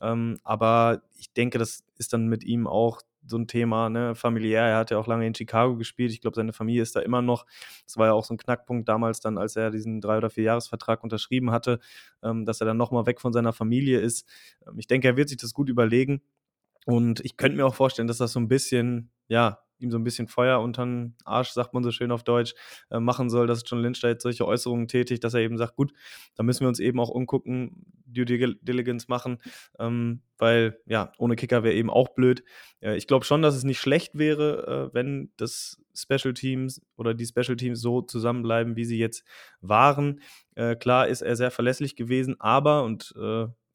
[0.00, 4.62] Ähm, aber ich denke, das ist dann mit ihm auch so ein Thema, ne, familiär.
[4.62, 6.12] Er hat ja auch lange in Chicago gespielt.
[6.12, 7.46] Ich glaube, seine Familie ist da immer noch.
[7.84, 10.44] Das war ja auch so ein Knackpunkt damals dann, als er diesen drei- oder vier
[10.44, 11.78] Jahresvertrag unterschrieben hatte,
[12.22, 14.26] ähm, dass er dann nochmal weg von seiner Familie ist.
[14.66, 16.22] Ähm, ich denke, er wird sich das gut überlegen.
[16.86, 20.04] Und ich könnte mir auch vorstellen, dass das so ein bisschen, ja, ihm so ein
[20.04, 22.54] bisschen Feuer unter den Arsch, sagt man so schön auf Deutsch,
[22.90, 25.76] äh, machen soll, dass John Lynch da jetzt solche Äußerungen tätigt, dass er eben sagt,
[25.76, 25.92] gut,
[26.34, 29.38] da müssen wir uns eben auch umgucken, Due Diligence machen,
[29.78, 32.42] ähm, weil ja, ohne Kicker wäre eben auch blöd.
[32.80, 37.12] Äh, ich glaube schon, dass es nicht schlecht wäre, äh, wenn das Special Teams oder
[37.12, 39.24] die Special Teams so zusammenbleiben, wie sie jetzt
[39.60, 40.20] waren.
[40.54, 43.14] Äh, klar ist er sehr verlässlich gewesen, aber, und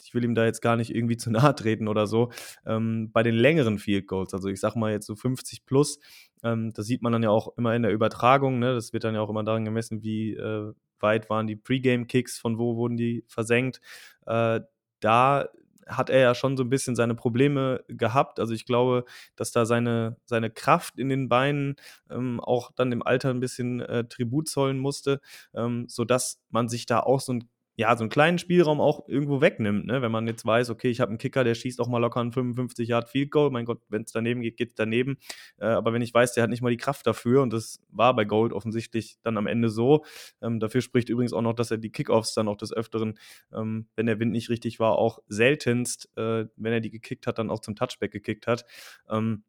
[0.04, 2.32] ich will ihm da jetzt gar nicht irgendwie zu nahe treten oder so,
[2.66, 6.00] ähm, bei den längeren Field Goals, also ich sag mal jetzt so 50 plus,
[6.44, 8.74] ähm, das sieht man dann ja auch immer in der Übertragung, ne?
[8.74, 12.58] das wird dann ja auch immer daran gemessen, wie äh, weit waren die Pre-Game-Kicks, von
[12.58, 13.82] wo wurden die versenkt.
[14.26, 14.62] Äh,
[15.00, 15.50] da
[15.88, 18.40] hat er ja schon so ein bisschen seine Probleme gehabt.
[18.40, 21.76] Also ich glaube, dass da seine, seine Kraft in den Beinen
[22.10, 25.20] ähm, auch dann im Alter ein bisschen äh, Tribut zollen musste,
[25.54, 29.42] ähm, sodass man sich da auch so ein ja, so einen kleinen Spielraum auch irgendwo
[29.42, 30.02] wegnimmt, ne?
[30.02, 32.32] wenn man jetzt weiß, okay, ich habe einen Kicker, der schießt auch mal locker einen
[32.32, 35.18] 55 Yard Field Goal, mein Gott, wenn es daneben geht, geht es daneben,
[35.58, 38.16] äh, aber wenn ich weiß, der hat nicht mal die Kraft dafür und das war
[38.16, 40.06] bei Gold offensichtlich dann am Ende so,
[40.42, 43.18] ähm, dafür spricht übrigens auch noch, dass er die Kickoffs dann auch des Öfteren,
[43.52, 47.40] ähm, wenn der Wind nicht richtig war, auch seltenst, äh, wenn er die gekickt hat,
[47.40, 48.66] dann auch zum Touchback gekickt hat,
[49.10, 49.44] ähm,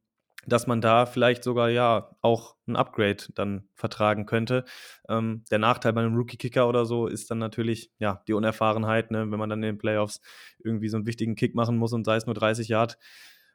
[0.46, 4.64] dass man da vielleicht sogar ja auch ein Upgrade dann vertragen könnte.
[5.08, 9.30] Ähm, der Nachteil bei einem Rookie-Kicker oder so ist dann natürlich ja die Unerfahrenheit, ne?
[9.30, 10.20] wenn man dann in den Playoffs
[10.62, 12.98] irgendwie so einen wichtigen Kick machen muss und sei es nur 30 Yard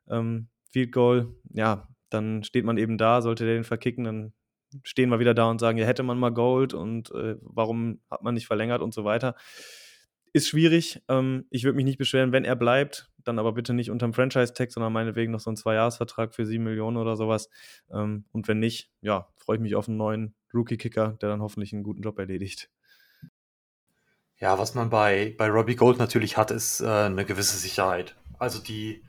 [0.10, 4.34] ähm, Field Goal, ja, dann steht man eben da, sollte der den verkicken, dann
[4.84, 8.24] stehen wir wieder da und sagen, ja, hätte man mal Gold und äh, warum hat
[8.24, 9.36] man nicht verlängert und so weiter.
[10.34, 11.02] Ist schwierig.
[11.08, 14.72] Ähm, ich würde mich nicht beschweren, wenn er bleibt dann aber bitte nicht unterm Franchise-Tag,
[14.72, 17.50] sondern meinetwegen noch so einen Zwei-Jahres-Vertrag für sieben Millionen oder sowas.
[17.92, 21.74] Ähm, und wenn nicht, ja, freue ich mich auf einen neuen Rookie-Kicker, der dann hoffentlich
[21.74, 22.70] einen guten Job erledigt.
[24.38, 28.16] Ja, was man bei, bei Robbie Gold natürlich hat, ist äh, eine gewisse Sicherheit.
[28.38, 29.04] Also die,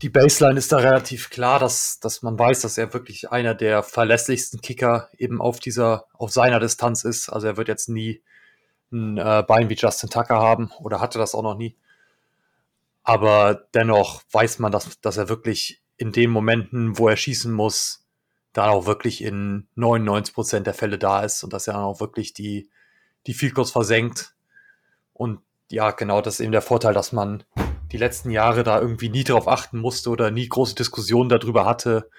[0.00, 3.82] die Baseline ist da relativ klar, dass, dass man weiß, dass er wirklich einer der
[3.82, 7.28] verlässlichsten Kicker eben auf dieser, auf seiner Distanz ist.
[7.28, 8.22] Also er wird jetzt nie
[8.92, 11.76] ein äh, Bein wie Justin Tucker haben oder hatte das auch noch nie.
[13.02, 18.06] Aber dennoch weiß man, dass, dass er wirklich in den Momenten, wo er schießen muss,
[18.52, 22.00] dann auch wirklich in 99 Prozent der Fälle da ist und dass er dann auch
[22.00, 22.68] wirklich die,
[23.26, 24.34] die Goals versenkt.
[25.12, 25.40] Und
[25.70, 27.44] ja, genau, das ist eben der Vorteil, dass man
[27.92, 32.10] die letzten Jahre da irgendwie nie drauf achten musste oder nie große Diskussionen darüber hatte,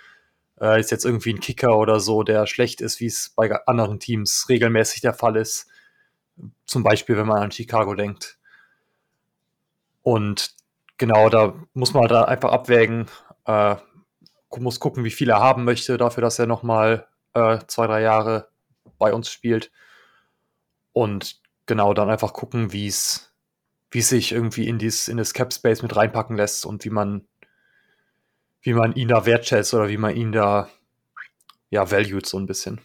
[0.59, 3.99] äh, ist jetzt irgendwie ein Kicker oder so, der schlecht ist, wie es bei anderen
[3.99, 5.67] Teams regelmäßig der Fall ist.
[6.65, 8.37] Zum Beispiel, wenn man an Chicago denkt.
[10.01, 10.55] Und
[10.97, 13.07] genau, da muss man da einfach abwägen,
[13.45, 13.75] äh,
[14.57, 18.49] muss gucken, wie viel er haben möchte, dafür, dass er nochmal äh, zwei, drei Jahre
[18.99, 19.71] bei uns spielt.
[20.91, 23.33] Und genau, dann einfach gucken, wie es
[23.89, 27.27] wie sich irgendwie in, dies, in das Cap Space mit reinpacken lässt und wie man
[28.63, 30.69] wie man ihn da wertschätzt oder wie man ihn da
[31.69, 32.79] ja valued so ein bisschen.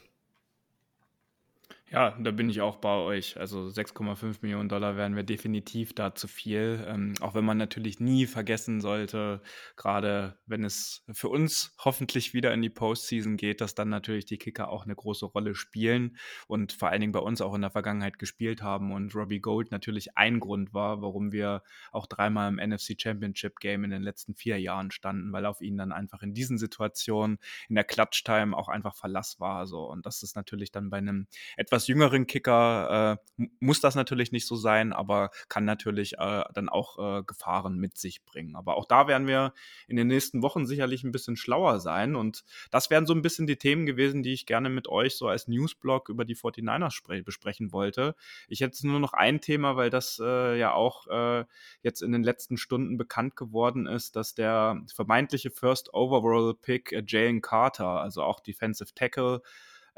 [1.91, 3.39] Ja, da bin ich auch bei euch.
[3.39, 6.85] Also 6,5 Millionen Dollar wären wir definitiv da zu viel.
[6.87, 9.41] Ähm, auch wenn man natürlich nie vergessen sollte,
[9.77, 14.37] gerade wenn es für uns hoffentlich wieder in die Postseason geht, dass dann natürlich die
[14.37, 17.71] Kicker auch eine große Rolle spielen und vor allen Dingen bei uns auch in der
[17.71, 22.57] Vergangenheit gespielt haben und Robbie Gold natürlich ein Grund war, warum wir auch dreimal im
[22.57, 26.35] NFC Championship Game in den letzten vier Jahren standen, weil auf ihn dann einfach in
[26.35, 27.39] diesen Situationen
[27.71, 29.67] in der Clutch-Time auch einfach Verlass war.
[29.67, 29.89] So.
[29.89, 34.33] Und das ist natürlich dann bei einem etwas etwas jüngeren Kicker äh, muss das natürlich
[34.33, 38.57] nicht so sein, aber kann natürlich äh, dann auch äh, Gefahren mit sich bringen.
[38.57, 39.55] Aber auch da werden wir
[39.87, 42.17] in den nächsten Wochen sicherlich ein bisschen schlauer sein.
[42.17, 45.29] Und das wären so ein bisschen die Themen gewesen, die ich gerne mit euch so
[45.29, 48.17] als Newsblog über die 49ers besprechen wollte.
[48.49, 51.45] Ich hätte nur noch ein Thema, weil das äh, ja auch äh,
[51.83, 57.05] jetzt in den letzten Stunden bekannt geworden ist, dass der vermeintliche First Overall Pick äh,
[57.07, 59.43] Jalen Carter, also auch Defensive Tackle,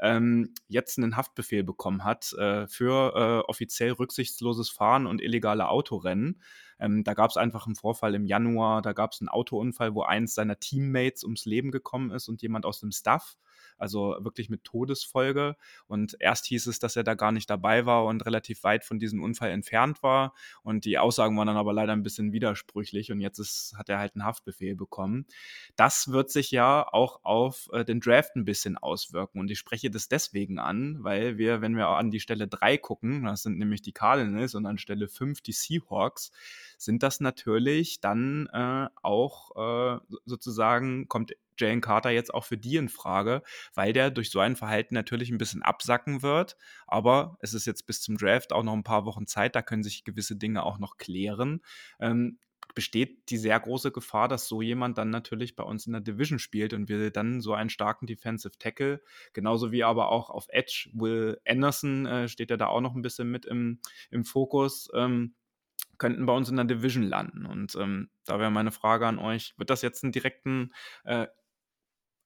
[0.01, 6.41] ähm, jetzt einen Haftbefehl bekommen hat äh, für äh, offiziell rücksichtsloses Fahren und illegale Autorennen.
[6.79, 10.01] Ähm, da gab es einfach einen Vorfall im Januar, da gab es einen Autounfall, wo
[10.01, 13.37] eins seiner Teammates ums Leben gekommen ist und jemand aus dem Staff
[13.77, 15.55] also wirklich mit Todesfolge.
[15.87, 18.99] Und erst hieß es, dass er da gar nicht dabei war und relativ weit von
[18.99, 20.33] diesem Unfall entfernt war.
[20.63, 23.99] Und die Aussagen waren dann aber leider ein bisschen widersprüchlich und jetzt ist, hat er
[23.99, 25.25] halt einen Haftbefehl bekommen.
[25.75, 29.39] Das wird sich ja auch auf äh, den Draft ein bisschen auswirken.
[29.39, 33.23] Und ich spreche das deswegen an, weil wir, wenn wir an die Stelle 3 gucken,
[33.23, 36.31] das sind nämlich die Cardinals und an Stelle 5 die Seahawks,
[36.77, 42.75] sind das natürlich dann äh, auch äh, sozusagen, kommt Jalen Carter jetzt auch für die
[42.75, 43.43] in Frage,
[43.73, 46.57] weil der durch so ein Verhalten natürlich ein bisschen absacken wird.
[46.87, 49.83] Aber es ist jetzt bis zum Draft auch noch ein paar Wochen Zeit, da können
[49.83, 51.61] sich gewisse Dinge auch noch klären.
[51.99, 52.39] Ähm,
[52.73, 56.39] besteht die sehr große Gefahr, dass so jemand dann natürlich bei uns in der Division
[56.39, 59.01] spielt und wir dann so einen starken Defensive Tackle,
[59.33, 63.01] genauso wie aber auch auf Edge, Will Anderson äh, steht ja da auch noch ein
[63.01, 63.79] bisschen mit im,
[64.09, 64.89] im Fokus.
[64.93, 65.35] Ähm,
[65.97, 67.45] könnten bei uns in der Division landen.
[67.45, 70.73] Und ähm, da wäre meine Frage an euch: Wird das jetzt einen direkten
[71.03, 71.27] äh,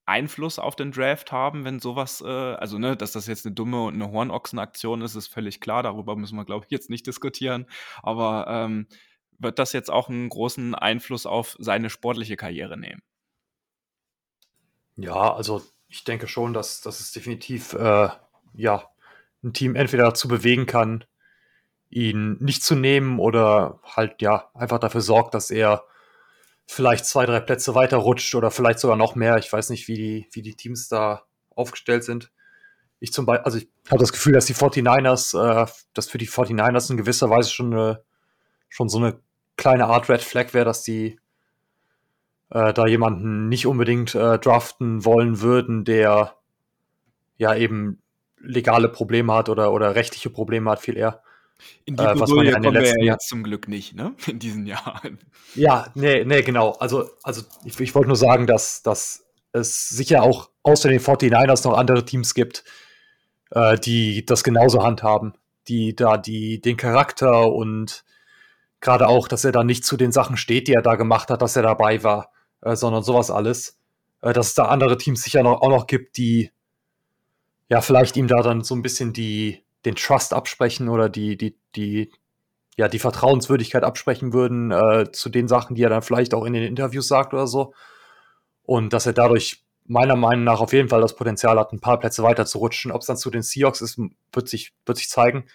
[0.06, 3.84] Einfluss auf den Draft haben, wenn sowas, äh, also ne, dass das jetzt eine dumme
[3.84, 5.84] und eine Hornochsenaktion ist, ist völlig klar.
[5.84, 7.66] Darüber müssen wir, glaube ich, jetzt nicht diskutieren.
[8.04, 8.88] Aber ähm,
[9.40, 13.02] wird das jetzt auch einen großen Einfluss auf seine sportliche Karriere nehmen?
[14.96, 18.10] Ja, also ich denke schon, dass, dass es definitiv äh,
[18.54, 18.90] ja,
[19.44, 21.04] ein Team entweder dazu bewegen kann,
[21.90, 25.84] ihn nicht zu nehmen oder halt ja einfach dafür sorgt, dass er
[26.68, 29.38] vielleicht zwei, drei Plätze weiter rutscht oder vielleicht sogar noch mehr.
[29.38, 31.24] Ich weiß nicht, wie die, wie die Teams da
[31.56, 32.32] aufgestellt sind.
[33.00, 36.28] Ich zum Beispiel, also ich habe das Gefühl, dass die 49ers, äh, dass für die
[36.28, 38.04] 49ers in gewisser Weise schon, eine,
[38.70, 39.20] schon so eine
[39.58, 41.20] kleine Art Red Flag wäre, dass die
[42.50, 46.36] äh, da jemanden nicht unbedingt äh, draften wollen würden, der
[47.38, 48.02] ja eben
[48.38, 51.22] legale Probleme hat oder, oder rechtliche Probleme hat, viel eher.
[51.86, 54.14] In die äh, was man ja in kommen wir ja jetzt zum Glück nicht, ne?
[54.28, 55.20] In diesen Jahren.
[55.56, 56.72] Ja, nee, nee, genau.
[56.74, 61.68] Also, also ich, ich wollte nur sagen, dass, dass es sicher auch außer den 49ers
[61.68, 62.64] noch andere Teams gibt,
[63.52, 65.34] äh, die das genauso handhaben,
[65.68, 68.04] die da die, den Charakter und
[68.82, 71.42] gerade auch, dass er da nicht zu den Sachen steht, die er da gemacht hat,
[71.42, 72.32] dass er dabei war,
[72.62, 73.80] äh, sondern sowas alles.
[74.22, 76.52] Äh, dass es da andere Teams sicher noch, auch noch gibt, die
[77.70, 81.58] ja vielleicht ihm da dann so ein bisschen die, den Trust absprechen oder die, die,
[81.76, 82.12] die,
[82.76, 86.54] ja, die Vertrauenswürdigkeit absprechen würden äh, zu den Sachen, die er dann vielleicht auch in
[86.54, 87.74] den Interviews sagt oder so.
[88.64, 92.00] Und dass er dadurch meiner Meinung nach auf jeden Fall das Potenzial hat, ein paar
[92.00, 92.92] Plätze weiter zu rutschen.
[92.92, 94.00] Ob es dann zu den Seahawks ist,
[94.34, 95.46] wird sich, wird sich zeigen.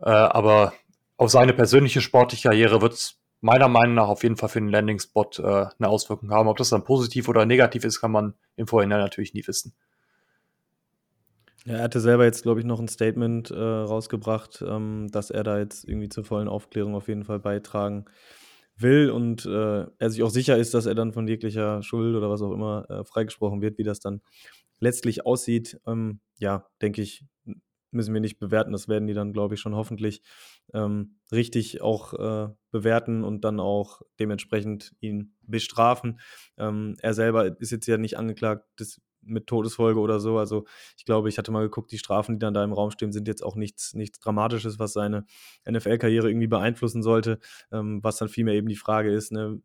[0.00, 0.74] Äh, aber
[1.16, 4.68] auf seine persönliche sportliche Karriere wird es meiner Meinung nach auf jeden Fall für den
[4.68, 6.48] Landing-Spot äh, eine Auswirkung haben.
[6.48, 9.74] Ob das dann positiv oder negativ ist, kann man im Vorhinein natürlich nie wissen.
[11.64, 15.44] Ja, er hatte selber jetzt, glaube ich, noch ein Statement äh, rausgebracht, ähm, dass er
[15.44, 18.06] da jetzt irgendwie zur vollen Aufklärung auf jeden Fall beitragen
[18.76, 22.30] will und äh, er sich auch sicher ist, dass er dann von jeglicher Schuld oder
[22.30, 24.22] was auch immer äh, freigesprochen wird, wie das dann
[24.80, 25.78] letztlich aussieht.
[25.86, 27.24] Ähm, ja, denke ich,
[27.92, 28.72] müssen wir nicht bewerten.
[28.72, 30.22] Das werden die dann, glaube ich, schon hoffentlich
[30.74, 36.18] ähm, richtig auch äh, bewerten und dann auch dementsprechend ihn bestrafen.
[36.58, 40.38] Ähm, er selber ist jetzt ja nicht angeklagt das, mit Todesfolge oder so.
[40.38, 40.64] Also
[40.96, 43.28] ich glaube, ich hatte mal geguckt, die Strafen, die dann da im Raum stehen, sind
[43.28, 45.24] jetzt auch nichts, nichts Dramatisches, was seine
[45.68, 47.38] NFL-Karriere irgendwie beeinflussen sollte.
[47.70, 49.60] Ähm, was dann vielmehr eben die Frage ist, ne,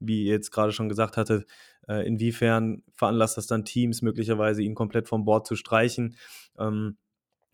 [0.00, 1.46] wie ihr jetzt gerade schon gesagt hattet,
[1.88, 6.16] äh, inwiefern veranlasst das dann Teams möglicherweise, ihn komplett vom Board zu streichen?
[6.58, 6.96] Ähm,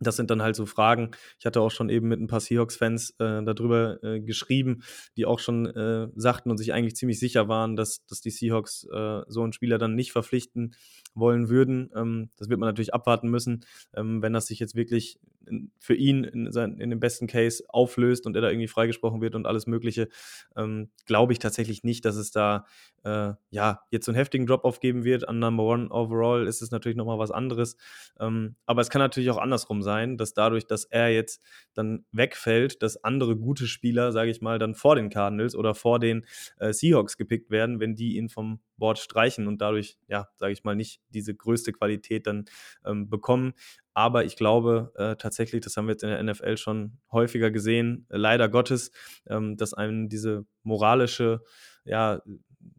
[0.00, 1.10] das sind dann halt so Fragen.
[1.38, 4.82] Ich hatte auch schon eben mit ein paar Seahawks-Fans äh, darüber äh, geschrieben,
[5.16, 8.86] die auch schon äh, sagten und sich eigentlich ziemlich sicher waren, dass, dass die Seahawks
[8.92, 10.76] äh, so einen Spieler dann nicht verpflichten
[11.18, 11.90] wollen würden.
[11.94, 13.64] Ähm, das wird man natürlich abwarten müssen.
[13.94, 17.64] Ähm, wenn das sich jetzt wirklich in, für ihn in, sein, in, dem besten Case
[17.68, 20.08] auflöst und er da irgendwie freigesprochen wird und alles Mögliche,
[20.56, 22.66] ähm, glaube ich tatsächlich nicht, dass es da
[23.04, 25.28] äh, ja jetzt so einen heftigen Drop-off geben wird.
[25.28, 27.76] An Number One overall ist es natürlich nochmal was anderes.
[28.20, 31.42] Ähm, aber es kann natürlich auch andersrum sein, dass dadurch, dass er jetzt
[31.74, 35.98] dann wegfällt, dass andere gute Spieler, sage ich mal, dann vor den Cardinals oder vor
[35.98, 36.26] den
[36.58, 40.64] äh, Seahawks gepickt werden, wenn die ihn vom Board streichen und dadurch, ja, sage ich
[40.64, 42.44] mal, nicht diese größte Qualität dann
[42.84, 43.54] ähm, bekommen.
[43.94, 48.06] Aber ich glaube äh, tatsächlich, das haben wir jetzt in der NFL schon häufiger gesehen,
[48.08, 48.92] leider Gottes,
[49.28, 51.42] ähm, dass einem diese moralische,
[51.84, 52.22] ja,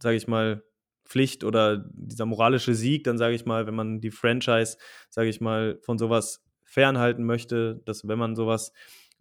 [0.02, 0.64] sage ich mal,
[1.06, 4.78] Pflicht oder dieser moralische Sieg, dann sage ich mal, wenn man die Franchise,
[5.10, 8.72] sage ich mal, von sowas fernhalten möchte, dass wenn man sowas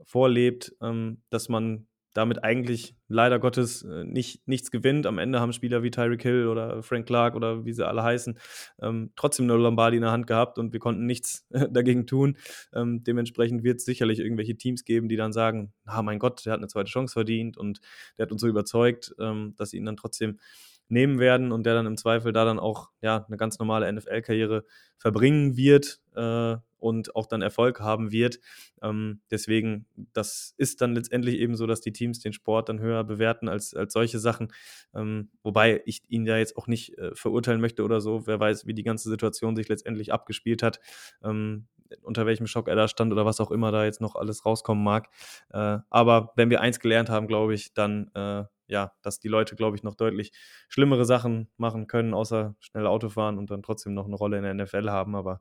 [0.05, 1.88] vorlebt, ähm, dass man
[2.19, 5.07] damit eigentlich leider Gottes äh, nicht, nichts gewinnt.
[5.07, 8.37] Am Ende haben Spieler wie Tyreek Hill oder Frank Clark oder wie sie alle heißen,
[8.83, 12.37] ähm, trotzdem eine Lombardi in der Hand gehabt und wir konnten nichts dagegen tun.
[12.75, 16.55] Ähm, dementsprechend wird es sicherlich irgendwelche Teams geben, die dann sagen, ah mein Gott, der
[16.55, 17.81] hat eine zweite Chance verdient und
[18.19, 20.41] der hat uns so überzeugt, ähm, dass sie ihn dann trotzdem
[20.89, 24.65] nehmen werden und der dann im Zweifel da dann auch ja, eine ganz normale NFL-Karriere
[24.97, 28.41] verbringen wird äh, und auch dann Erfolg haben wird.
[28.83, 33.05] Ähm, deswegen, das ist dann letztendlich eben so, dass die Teams den Sport dann höher
[33.05, 34.53] bewerten als, als solche Sachen.
[34.95, 38.27] Ähm, wobei ich ihn ja jetzt auch nicht äh, verurteilen möchte oder so.
[38.27, 40.81] Wer weiß, wie die ganze Situation sich letztendlich abgespielt hat.
[41.23, 41.67] Ähm,
[42.03, 44.85] unter welchem Schock er da stand oder was auch immer da jetzt noch alles rauskommen
[44.85, 45.09] mag.
[45.51, 49.57] Äh, aber wenn wir eins gelernt haben, glaube ich, dann äh, ja, dass die Leute,
[49.57, 50.33] glaube ich, noch deutlich
[50.69, 54.45] schlimmere Sachen machen können, außer schnell Auto fahren und dann trotzdem noch eine Rolle in
[54.45, 55.17] der NFL haben.
[55.17, 55.41] Aber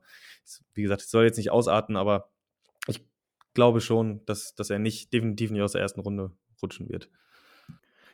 [0.74, 2.30] wie gesagt, es soll jetzt nicht ausarten, aber
[2.86, 3.06] ich
[3.54, 7.10] glaube schon, dass, dass er nicht definitiv nicht aus der ersten Runde rutschen wird.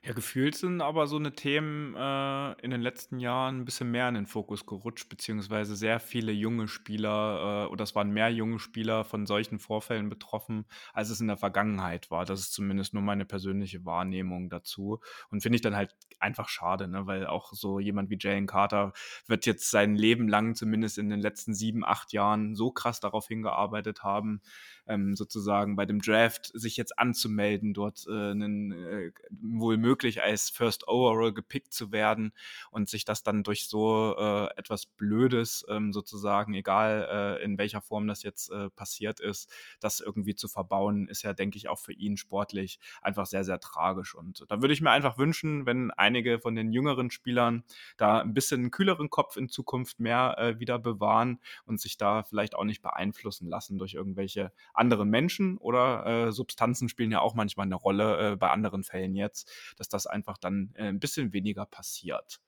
[0.07, 4.07] Ja, gefühlt sind aber so eine Themen äh, in den letzten Jahren ein bisschen mehr
[4.07, 8.59] in den Fokus gerutscht, beziehungsweise sehr viele junge Spieler äh, oder es waren mehr junge
[8.59, 12.27] Spieler von solchen Vorfällen betroffen, als es in der Vergangenheit war.
[12.27, 15.01] Das ist zumindest nur meine persönliche Wahrnehmung dazu.
[15.31, 17.07] Und finde ich dann halt einfach schade, ne?
[17.07, 18.93] weil auch so jemand wie Jalen Carter
[19.27, 23.27] wird jetzt sein Leben lang, zumindest in den letzten sieben, acht Jahren, so krass darauf
[23.29, 24.43] hingearbeitet haben,
[24.87, 30.51] ähm, sozusagen bei dem Draft sich jetzt anzumelden, dort äh, einen, äh, wohl möglich als
[30.51, 32.33] First Overall gepickt zu werden
[32.71, 37.81] und sich das dann durch so äh, etwas Blödes ähm, sozusagen, egal äh, in welcher
[37.81, 41.79] Form das jetzt äh, passiert ist, das irgendwie zu verbauen, ist ja, denke ich, auch
[41.79, 44.15] für ihn sportlich einfach sehr, sehr tragisch.
[44.15, 47.65] Und da würde ich mir einfach wünschen, wenn einige von den jüngeren Spielern
[47.97, 52.23] da ein bisschen einen kühleren Kopf in Zukunft mehr äh, wieder bewahren und sich da
[52.23, 57.35] vielleicht auch nicht beeinflussen lassen durch irgendwelche anderen Menschen oder äh, Substanzen spielen ja auch
[57.35, 61.33] manchmal eine Rolle äh, bei anderen Fällen jetzt, dass das einfach dann äh, ein bisschen
[61.33, 62.41] weniger passiert.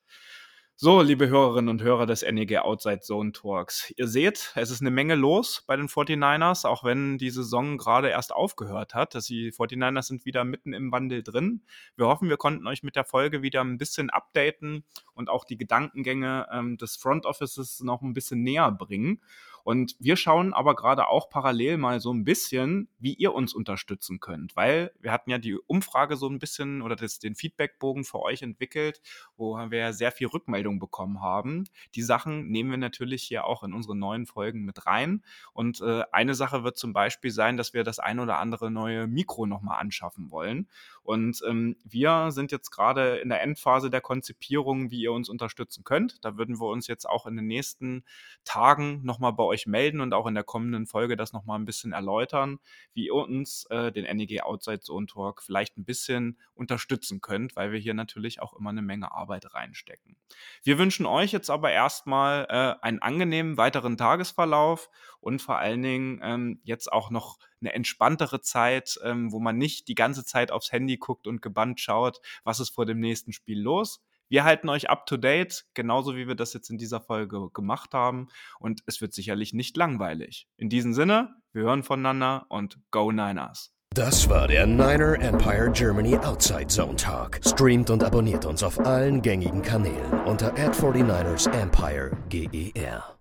[0.79, 3.91] So, liebe Hörerinnen und Hörer des NEG Outside Zone Talks.
[3.97, 8.09] Ihr seht, es ist eine Menge los bei den 49ers, auch wenn die Saison gerade
[8.09, 9.15] erst aufgehört hat.
[9.15, 11.63] Dass die 49ers sind wieder mitten im Wandel drin.
[11.95, 15.57] Wir hoffen, wir konnten euch mit der Folge wieder ein bisschen updaten und auch die
[15.57, 19.23] Gedankengänge ähm, des Front Offices noch ein bisschen näher bringen.
[19.67, 24.21] Und wir schauen aber gerade auch parallel mal so ein bisschen, wie ihr uns unterstützen
[24.21, 28.21] könnt, weil wir hatten ja die Umfrage so ein bisschen oder das, den Feedbackbogen für
[28.21, 29.01] euch entwickelt,
[29.35, 31.65] wo wir sehr viel Rückmeldung bekommen haben.
[31.95, 35.21] Die Sachen nehmen wir natürlich hier auch in unsere neuen Folgen mit rein.
[35.51, 39.05] Und äh, eine Sache wird zum Beispiel sein, dass wir das ein oder andere neue
[39.05, 40.69] Mikro nochmal anschaffen wollen.
[41.03, 45.83] Und ähm, wir sind jetzt gerade in der Endphase der Konzipierung, wie ihr uns unterstützen
[45.83, 46.23] könnt.
[46.23, 48.05] Da würden wir uns jetzt auch in den nächsten
[48.45, 51.65] Tagen nochmal bei euch euch melden und auch in der kommenden Folge das nochmal ein
[51.65, 52.59] bisschen erläutern,
[52.93, 57.71] wie ihr uns, äh, den NEG Outside Zone Talk, vielleicht ein bisschen unterstützen könnt, weil
[57.71, 60.15] wir hier natürlich auch immer eine Menge Arbeit reinstecken.
[60.63, 64.89] Wir wünschen euch jetzt aber erstmal äh, einen angenehmen weiteren Tagesverlauf
[65.19, 69.87] und vor allen Dingen ähm, jetzt auch noch eine entspanntere Zeit, ähm, wo man nicht
[69.87, 73.59] die ganze Zeit aufs Handy guckt und gebannt schaut, was ist vor dem nächsten Spiel
[73.59, 74.03] los.
[74.29, 77.93] Wir halten euch up to date, genauso wie wir das jetzt in dieser Folge gemacht
[77.93, 78.27] haben.
[78.59, 80.47] Und es wird sicherlich nicht langweilig.
[80.57, 83.73] In diesem Sinne, wir hören voneinander und Go Niners!
[83.95, 87.39] Das war der Niner Empire Germany Outside Zone Talk.
[87.43, 93.16] Streamt und abonniert uns auf allen gängigen Kanälen unter ad 49 ersempire GER.